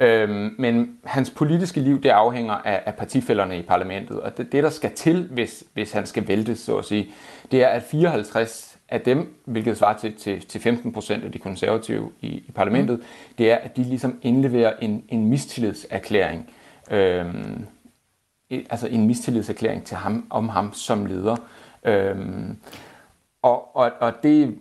[0.00, 4.62] Øhm, men hans politiske liv, det afhænger af, af partifælderne i parlamentet, og det, det
[4.64, 7.10] der skal til, hvis, hvis han skal væltes, så at sige,
[7.50, 11.38] det er, at 54 af dem, hvilket svarer til, til, til 15 procent af de
[11.38, 13.04] konservative i, i parlamentet, mm.
[13.38, 16.50] det er, at de ligesom indleverer en, en mistillidserklæring.
[16.90, 17.66] Øhm,
[18.50, 21.36] altså en mistillidserklæring til ham, om ham som leder.
[21.84, 22.56] Øhm,
[23.42, 24.58] og, og, og det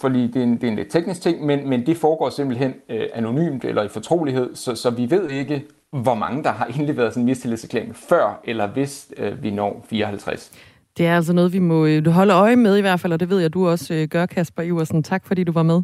[0.00, 2.74] fordi det er en, det er en lidt teknisk ting, men, men det foregår simpelthen
[2.88, 5.64] øh, anonymt eller i fortrolighed, så, så vi ved ikke,
[6.02, 10.52] hvor mange der har indleveret sådan en mistillidserklæring før eller hvis øh, vi når 54.
[10.98, 13.30] Det er altså noget, vi må øh, holde øje med i hvert fald, og det
[13.30, 15.02] ved jeg, du også øh, gør, Kasper Iversen.
[15.02, 15.82] Tak fordi du var med.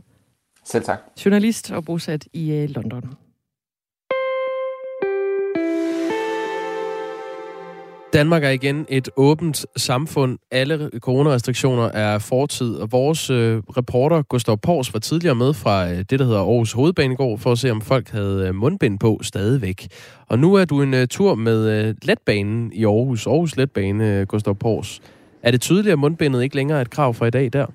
[0.65, 0.99] Selv tak.
[1.25, 3.03] Journalist og bosat i øh, London.
[8.13, 10.39] Danmark er igen et åbent samfund.
[10.51, 15.99] Alle coronarestriktioner er fortid, og vores øh, reporter Gustav Pors var tidligere med fra øh,
[15.99, 19.89] det, der hedder Aarhus Hovedbanegård, for at se, om folk havde øh, mundbind på stadigvæk.
[20.27, 24.27] Og nu er du en øh, tur med øh, letbanen i Aarhus, Aarhus Letbane, øh,
[24.27, 25.01] Gustav Pors.
[25.43, 27.67] Er det tydeligt, at mundbindet ikke længere er et krav fra i dag der?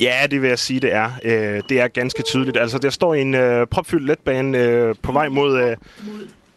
[0.00, 1.10] Ja, det vil jeg sige, det er.
[1.24, 2.56] Øh, det er ganske tydeligt.
[2.56, 5.60] Altså, der står en øh, propfyldt letbane øh, på vej mod...
[5.60, 5.76] Øh,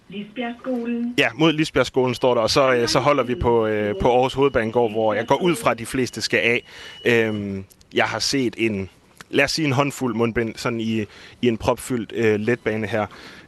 [0.10, 1.14] Lisbjergskolen.
[1.18, 4.34] Ja, mod Lisbjergskolen står der, og så, øh, så holder vi på, øh, på Aarhus
[4.34, 6.64] Hovedbanegård, hvor jeg går ud fra, at de fleste skal af.
[7.06, 8.90] Øhm, jeg har set en,
[9.30, 11.06] lad os sige en håndfuld mundbind, sådan i,
[11.42, 13.06] i en propfyldt øh, letbane her.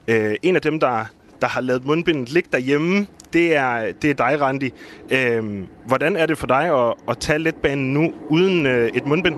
[0.07, 1.05] Øh, en af dem, der,
[1.41, 4.73] der har lavet mundbindet ligge derhjemme, det er, det er dig, Randi.
[5.11, 9.35] Øhm, hvordan er det for dig at, at tage letbanen nu uden øh, et mundbind?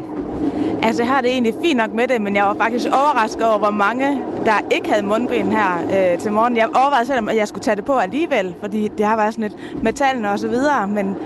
[0.84, 3.58] Altså, jeg har det egentlig fint nok med det, men jeg var faktisk overrasket over,
[3.58, 6.58] hvor mange, der ikke havde mundbind her øh, til morgen.
[6.58, 9.50] Jeg overvejede selv, at jeg skulle tage det på alligevel, fordi det har været sådan
[9.50, 11.18] lidt metallen og så videre, men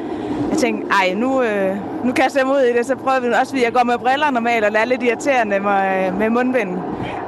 [0.49, 3.27] jeg tænkte, ej, nu, øh, nu kaster jeg mig ud i det, så prøver vi
[3.27, 6.29] også, fordi jeg går med briller normalt, og det er lidt irriterende med, øh, med
[6.29, 6.77] mundbind,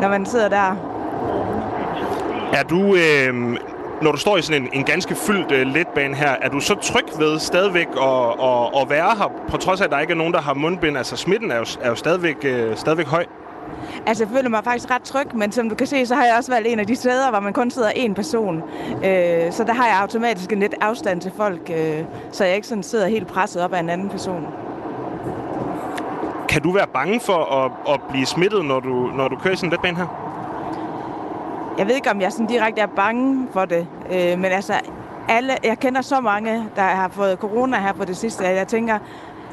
[0.02, 0.76] når man sidder der.
[2.54, 3.58] Er du, øh,
[4.02, 6.76] når du står i sådan en, en ganske fyldt øh, letbane her, er du så
[6.76, 10.18] tryg ved stadigvæk at, at, at være her, på trods af, at der ikke er
[10.18, 10.98] nogen, der har mundbind?
[10.98, 13.26] Altså smitten er jo, er jo stadigvæk, øh, stadigvæk høj.
[14.06, 16.36] Altså, jeg føler mig faktisk ret tryg, men som du kan se, så har jeg
[16.38, 18.64] også valgt en af de steder, hvor man kun sidder én person.
[19.06, 22.68] Øh, så der har jeg automatisk en lidt afstand til folk, øh, så jeg ikke
[22.68, 24.48] sådan sidder helt presset op af en anden person.
[26.50, 29.58] Kan du være bange for at, at blive smittet, når du, når du kører i
[29.58, 30.30] sådan en letbane her?
[31.78, 34.74] Jeg ved ikke, om jeg sådan direkte er bange for det, øh, men altså,
[35.30, 38.68] alle, jeg kender så mange, der har fået corona her på det sidste, at jeg
[38.68, 39.00] tænker,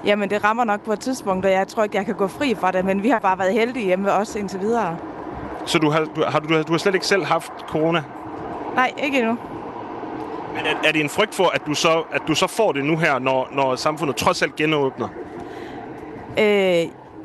[0.07, 2.54] jamen det rammer nok på et tidspunkt, og jeg tror ikke, jeg kan gå fri
[2.54, 4.96] fra det, men vi har bare været heldige hjemme os indtil videre.
[5.66, 8.02] Så du har, du, har, du, du har slet ikke selv haft corona?
[8.74, 9.38] Nej, ikke endnu.
[10.54, 12.84] Men er, er det en frygt for, at du så, at du så får det
[12.84, 15.09] nu her, når, når samfundet trods alt genåbner?
[16.38, 16.44] Øh,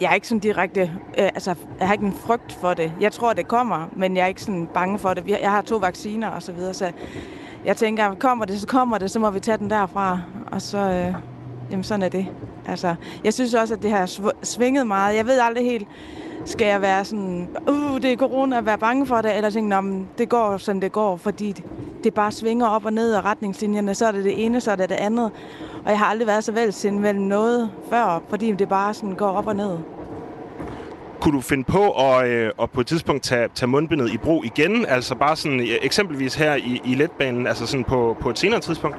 [0.02, 0.82] jeg er ikke sådan direkte,
[1.18, 2.92] øh, altså, jeg har ikke en frygt for det.
[3.00, 5.28] Jeg tror, det kommer, men jeg er ikke sådan bange for det.
[5.28, 6.92] Jeg har to vacciner og så videre, så
[7.66, 10.20] jeg tænker, kommer det, så kommer det, så må vi tage den derfra.
[10.52, 11.16] Og så, øh,
[11.72, 12.28] jamen sådan er det.
[12.68, 15.16] Altså, jeg synes også, at det har svinget meget.
[15.16, 15.88] Jeg ved aldrig helt,
[16.46, 20.06] skal jeg være sådan, uh, det er corona, at være bange for det, eller tænke,
[20.18, 21.64] det går, som det går, fordi
[22.04, 24.76] det bare svinger op og ned, og retningslinjerne, så er det det ene, så er
[24.76, 25.32] det det andet.
[25.86, 29.30] Og jeg har aldrig været så velsind mellem noget før, fordi det bare sådan går
[29.30, 29.78] op og ned.
[31.22, 34.46] Kunne du finde på at, øh, at på et tidspunkt tage, tage mundbindet i brug
[34.46, 34.86] igen?
[34.86, 38.98] Altså bare sådan eksempelvis her i, i letbanen, altså sådan på, på et senere tidspunkt?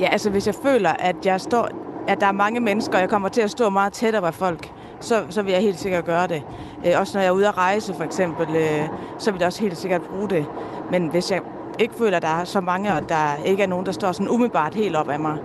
[0.00, 1.68] Ja, altså hvis jeg føler, at jeg står,
[2.08, 4.70] at der er mange mennesker, og jeg kommer til at stå meget tættere på folk,
[5.00, 6.42] så, så vil jeg helt sikkert gøre det.
[6.86, 8.88] Øh, også når jeg er ude at rejse, for eksempel, øh,
[9.18, 10.46] så vil jeg også helt sikkert bruge det.
[10.90, 11.40] Men hvis jeg
[11.78, 14.28] ikke føler, at der er så mange, og der ikke er nogen, der står sådan
[14.28, 15.36] umiddelbart helt op af mig,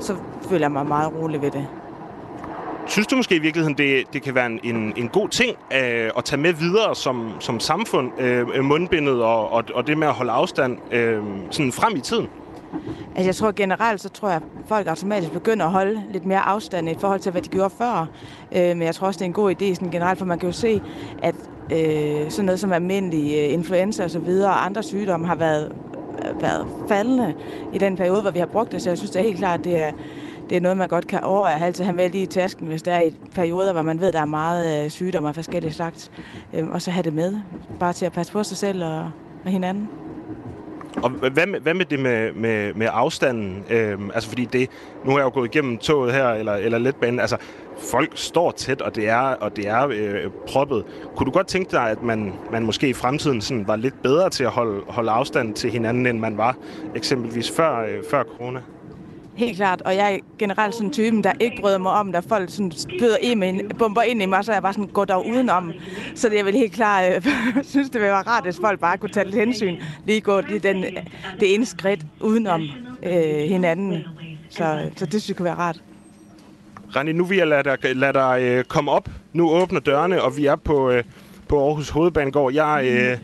[0.00, 0.16] så
[0.48, 1.66] føler jeg mig meget rolig ved det.
[2.86, 6.10] Synes du måske i virkeligheden, det, det kan være en, en, en god ting øh,
[6.18, 10.14] at tage med videre som, som samfund, øh, mundbindet og, og, og det med at
[10.14, 12.28] holde afstand øh, sådan frem i tiden?
[13.16, 16.40] Altså jeg tror generelt, så tror jeg, at folk automatisk begynder at holde lidt mere
[16.40, 18.06] afstand i forhold til, hvad de gjorde før.
[18.52, 20.48] Øh, men jeg tror også, det er en god idé sådan generelt, for man kan
[20.48, 20.82] jo se,
[21.22, 21.34] at
[21.72, 25.72] øh, sådan noget som almindelig øh, influenza og så videre, og andre sygdomme har været,
[26.18, 27.34] øh, været faldende
[27.72, 28.82] i den periode, hvor vi har brugt det.
[28.82, 29.90] Så jeg synes det er helt klart, at det er,
[30.50, 32.82] det er noget, man godt kan overveje at altid have med lige i tasken, hvis
[32.82, 36.10] der er i perioder, hvor man ved, der er meget øh, sygdomme af forskellige slags.
[36.54, 37.34] Øh, og så have det med,
[37.80, 39.10] bare til at passe på sig selv og,
[39.44, 39.88] og hinanden.
[41.02, 43.64] Og hvad med, hvad med det med, med, med afstanden?
[43.70, 44.70] Øhm, altså fordi det,
[45.04, 47.36] nu har jeg jo gået igennem toget her, eller, eller letbanen, altså
[47.78, 50.84] folk står tæt, og det er, og det er øh, proppet.
[51.16, 54.30] Kunne du godt tænke dig, at man, man måske i fremtiden sådan var lidt bedre
[54.30, 56.56] til at holde, holde afstand til hinanden, end man var
[56.94, 58.60] eksempelvis før, øh, før corona?
[59.36, 62.20] Helt klart, og jeg er generelt sådan en typen, der ikke bryder mig om, der
[62.20, 65.26] folk sådan spyder i med, bomber ind i mig, så jeg bare sådan går dog
[65.26, 65.72] udenom.
[66.14, 67.26] Så det er vel helt klart, øh,
[67.64, 69.76] synes det ville være rart, hvis folk bare kunne tage lidt hensyn,
[70.06, 70.84] lige gå lige den,
[71.40, 72.62] det ene skridt udenom
[73.02, 74.04] øh, hinanden.
[74.50, 75.82] Så, så det synes jeg kunne være rart.
[76.96, 79.08] Rani, nu vil jeg lade dig, lade dig øh, komme op.
[79.32, 81.04] Nu åbner dørene, og vi er på, øh,
[81.48, 82.52] på Aarhus Hovedbanegård.
[82.52, 83.18] Jeg, øh,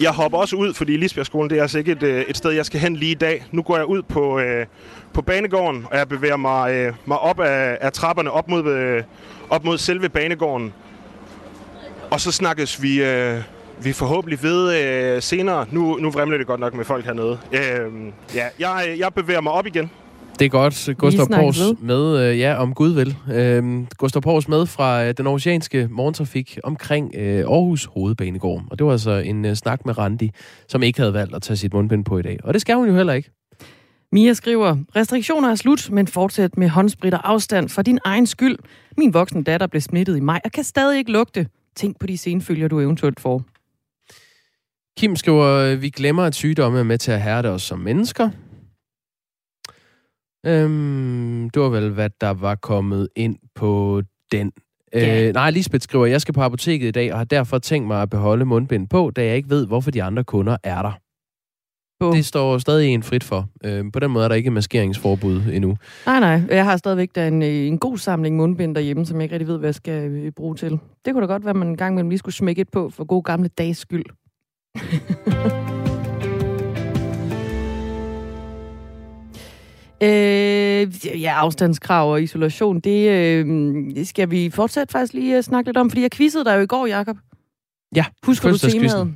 [0.00, 2.66] jeg hopper også ud, fordi Lisbjergskolen det er altså ikke et, øh, et sted, jeg
[2.66, 3.44] skal hen lige i dag.
[3.52, 4.66] Nu går jeg ud på, øh,
[5.12, 9.02] på banegården, og jeg bevæger mig, øh, mig op af, af trapperne op mod, øh,
[9.50, 10.72] op mod selve banegården.
[12.10, 13.42] Og så snakkes vi, øh,
[13.82, 15.66] vi forhåbentlig ved øh, senere.
[15.70, 17.38] Nu, nu vrimler det godt nok med folk hernede.
[17.52, 17.92] Øh,
[18.34, 19.90] ja, jeg, jeg bevæger mig op igen.
[20.38, 20.88] Det er godt.
[20.98, 23.16] Gustav Pors med, øh, ja, om Gud vil.
[23.32, 28.62] Øh, Gustav Pors med fra øh, den oceanske morgentrafik omkring øh, Aarhus Hovedbanegård.
[28.70, 30.30] Og det var altså en øh, snak med Randi,
[30.68, 32.38] som ikke havde valgt at tage sit mundbind på i dag.
[32.44, 33.30] Og det skal hun jo heller ikke.
[34.12, 38.58] Mia skriver, restriktioner er slut, men fortsæt med håndsprit og afstand for din egen skyld.
[38.98, 41.46] Min voksne datter blev smittet i maj og kan stadig ikke lugte.
[41.76, 43.42] Tænk på de senfølger, du eventuelt får.
[44.98, 48.30] Kim skriver, vi glemmer, at sygdomme er med til at hærde os som mennesker.
[50.46, 54.52] Øhm, det var vel, hvad der var kommet ind på den.
[54.94, 55.28] Ja.
[55.28, 58.02] Øh, nej, Lisbeth skriver, jeg skal på apoteket i dag, og har derfor tænkt mig
[58.02, 60.92] at beholde mundbind på, da jeg ikke ved, hvorfor de andre kunder er der.
[62.00, 62.12] På.
[62.12, 63.48] Det står stadig en frit for.
[63.64, 65.76] Øh, på den måde er der ikke maskeringsforbud endnu.
[66.06, 66.42] Nej, nej.
[66.50, 69.48] Jeg har stadigvæk da en, øh, en god samling mundbind derhjemme, som jeg ikke rigtig
[69.48, 70.78] ved, hvad jeg skal øh, bruge til.
[71.04, 73.04] Det kunne da godt være, man en gang imellem lige skulle smække et på for
[73.04, 74.04] god gamle dags skyld.
[80.04, 85.76] Øh, ja, afstandskrav og isolation, det øh, skal vi fortsat faktisk lige øh, snakke lidt
[85.76, 87.16] om, fordi jeg quizzede dig jo i går, Jacob.
[87.96, 89.14] Ja, Husker du temaet?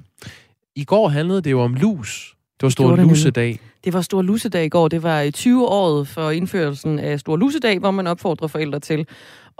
[0.76, 2.36] I går handlede det jo om lus.
[2.60, 3.60] Det var stor lusedag.
[3.84, 4.88] Det var Stor Lusedag i går.
[4.88, 9.06] Det var i 20-året for indførelsen af Stor Lusedag, hvor man opfordrer forældre til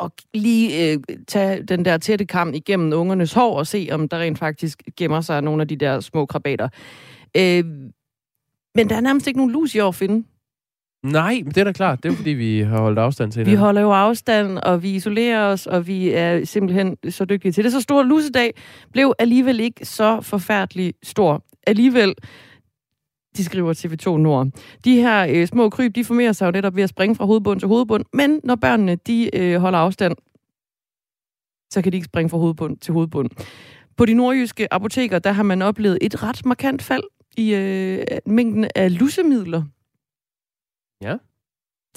[0.03, 4.19] at lige øh, tage den der tætte kam igennem ungernes hår og se, om der
[4.19, 6.69] rent faktisk gemmer sig nogle af de der små krabater.
[7.37, 7.65] Øh,
[8.75, 10.25] men der er nærmest ikke nogen lus i år at finde.
[11.03, 12.03] Nej, men det er da klart.
[12.03, 13.65] Det er fordi, vi har holdt afstand til Vi hinanden.
[13.65, 17.73] holder jo afstand, og vi isolerer os, og vi er simpelthen så dygtige til det.
[17.73, 18.55] Så stor lusedag
[18.93, 21.45] blev alligevel ikke så forfærdelig stor.
[21.67, 22.15] Alligevel,
[23.37, 24.49] de skriver TV2 Nord.
[24.85, 27.61] De her øh, små kryb, de formerer sig jo netop ved at springe fra hovedbund
[27.61, 30.15] til hovedbund, men når børnene de øh, holder afstand,
[31.73, 33.31] så kan de ikke springe fra hovedbund til hovedbund.
[33.97, 37.03] På de nordjyske apoteker, der har man oplevet et ret markant fald
[37.37, 39.63] i øh, mængden af lusemidler.
[41.03, 41.17] Ja.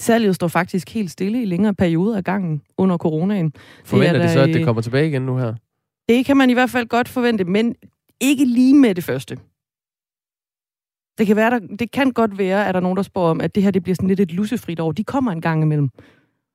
[0.00, 3.52] Salget står faktisk helt stille i længere perioder af gangen under coronaen.
[3.84, 5.54] Forventer er de da, så, at det øh, kommer tilbage igen nu her?
[6.08, 7.74] Det kan man i hvert fald godt forvente, men
[8.20, 9.38] ikke lige med det første.
[11.18, 13.40] Det kan, være, der, det kan godt være, at der er nogen, der spår om,
[13.40, 14.92] at det her det bliver sådan lidt et lusefrit år.
[14.92, 15.88] De kommer en gang imellem.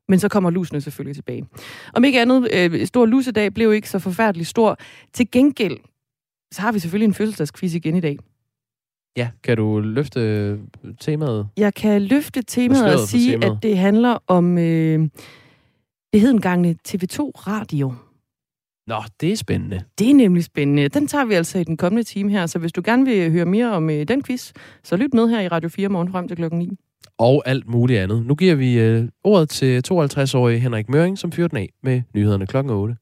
[0.10, 1.48] Men så kommer lusene selvfølgelig tilbage.
[1.94, 4.78] Om ikke andet, øh, stor lusedag blev ikke så forfærdelig stor.
[5.14, 5.78] Til gengæld,
[6.52, 8.18] så har vi selvfølgelig en fødselsdagsquiz igen i dag.
[9.18, 10.60] Ja, kan du løfte
[11.00, 11.48] temaet?
[11.58, 13.52] Jeg kan løfte temaet og sige, temaet.
[13.52, 14.58] at det handler om...
[14.58, 15.10] Øh,
[16.14, 17.94] det hed engang TV2 Radio.
[18.88, 19.84] Nå, det er spændende.
[20.00, 20.88] Det er nemlig spændende.
[20.88, 23.46] Den tager vi altså i den kommende time her, så hvis du gerne vil høre
[23.46, 24.52] mere om øh, den quiz,
[24.84, 26.70] så lyt med her i Radio 4 morgen frem til klokken 9.
[27.18, 28.26] Og alt muligt andet.
[28.26, 32.48] Nu giver vi øh, ordet til 52-årige Henrik Møring, som fyrer den af med nyhederne
[32.48, 32.96] klokken 8.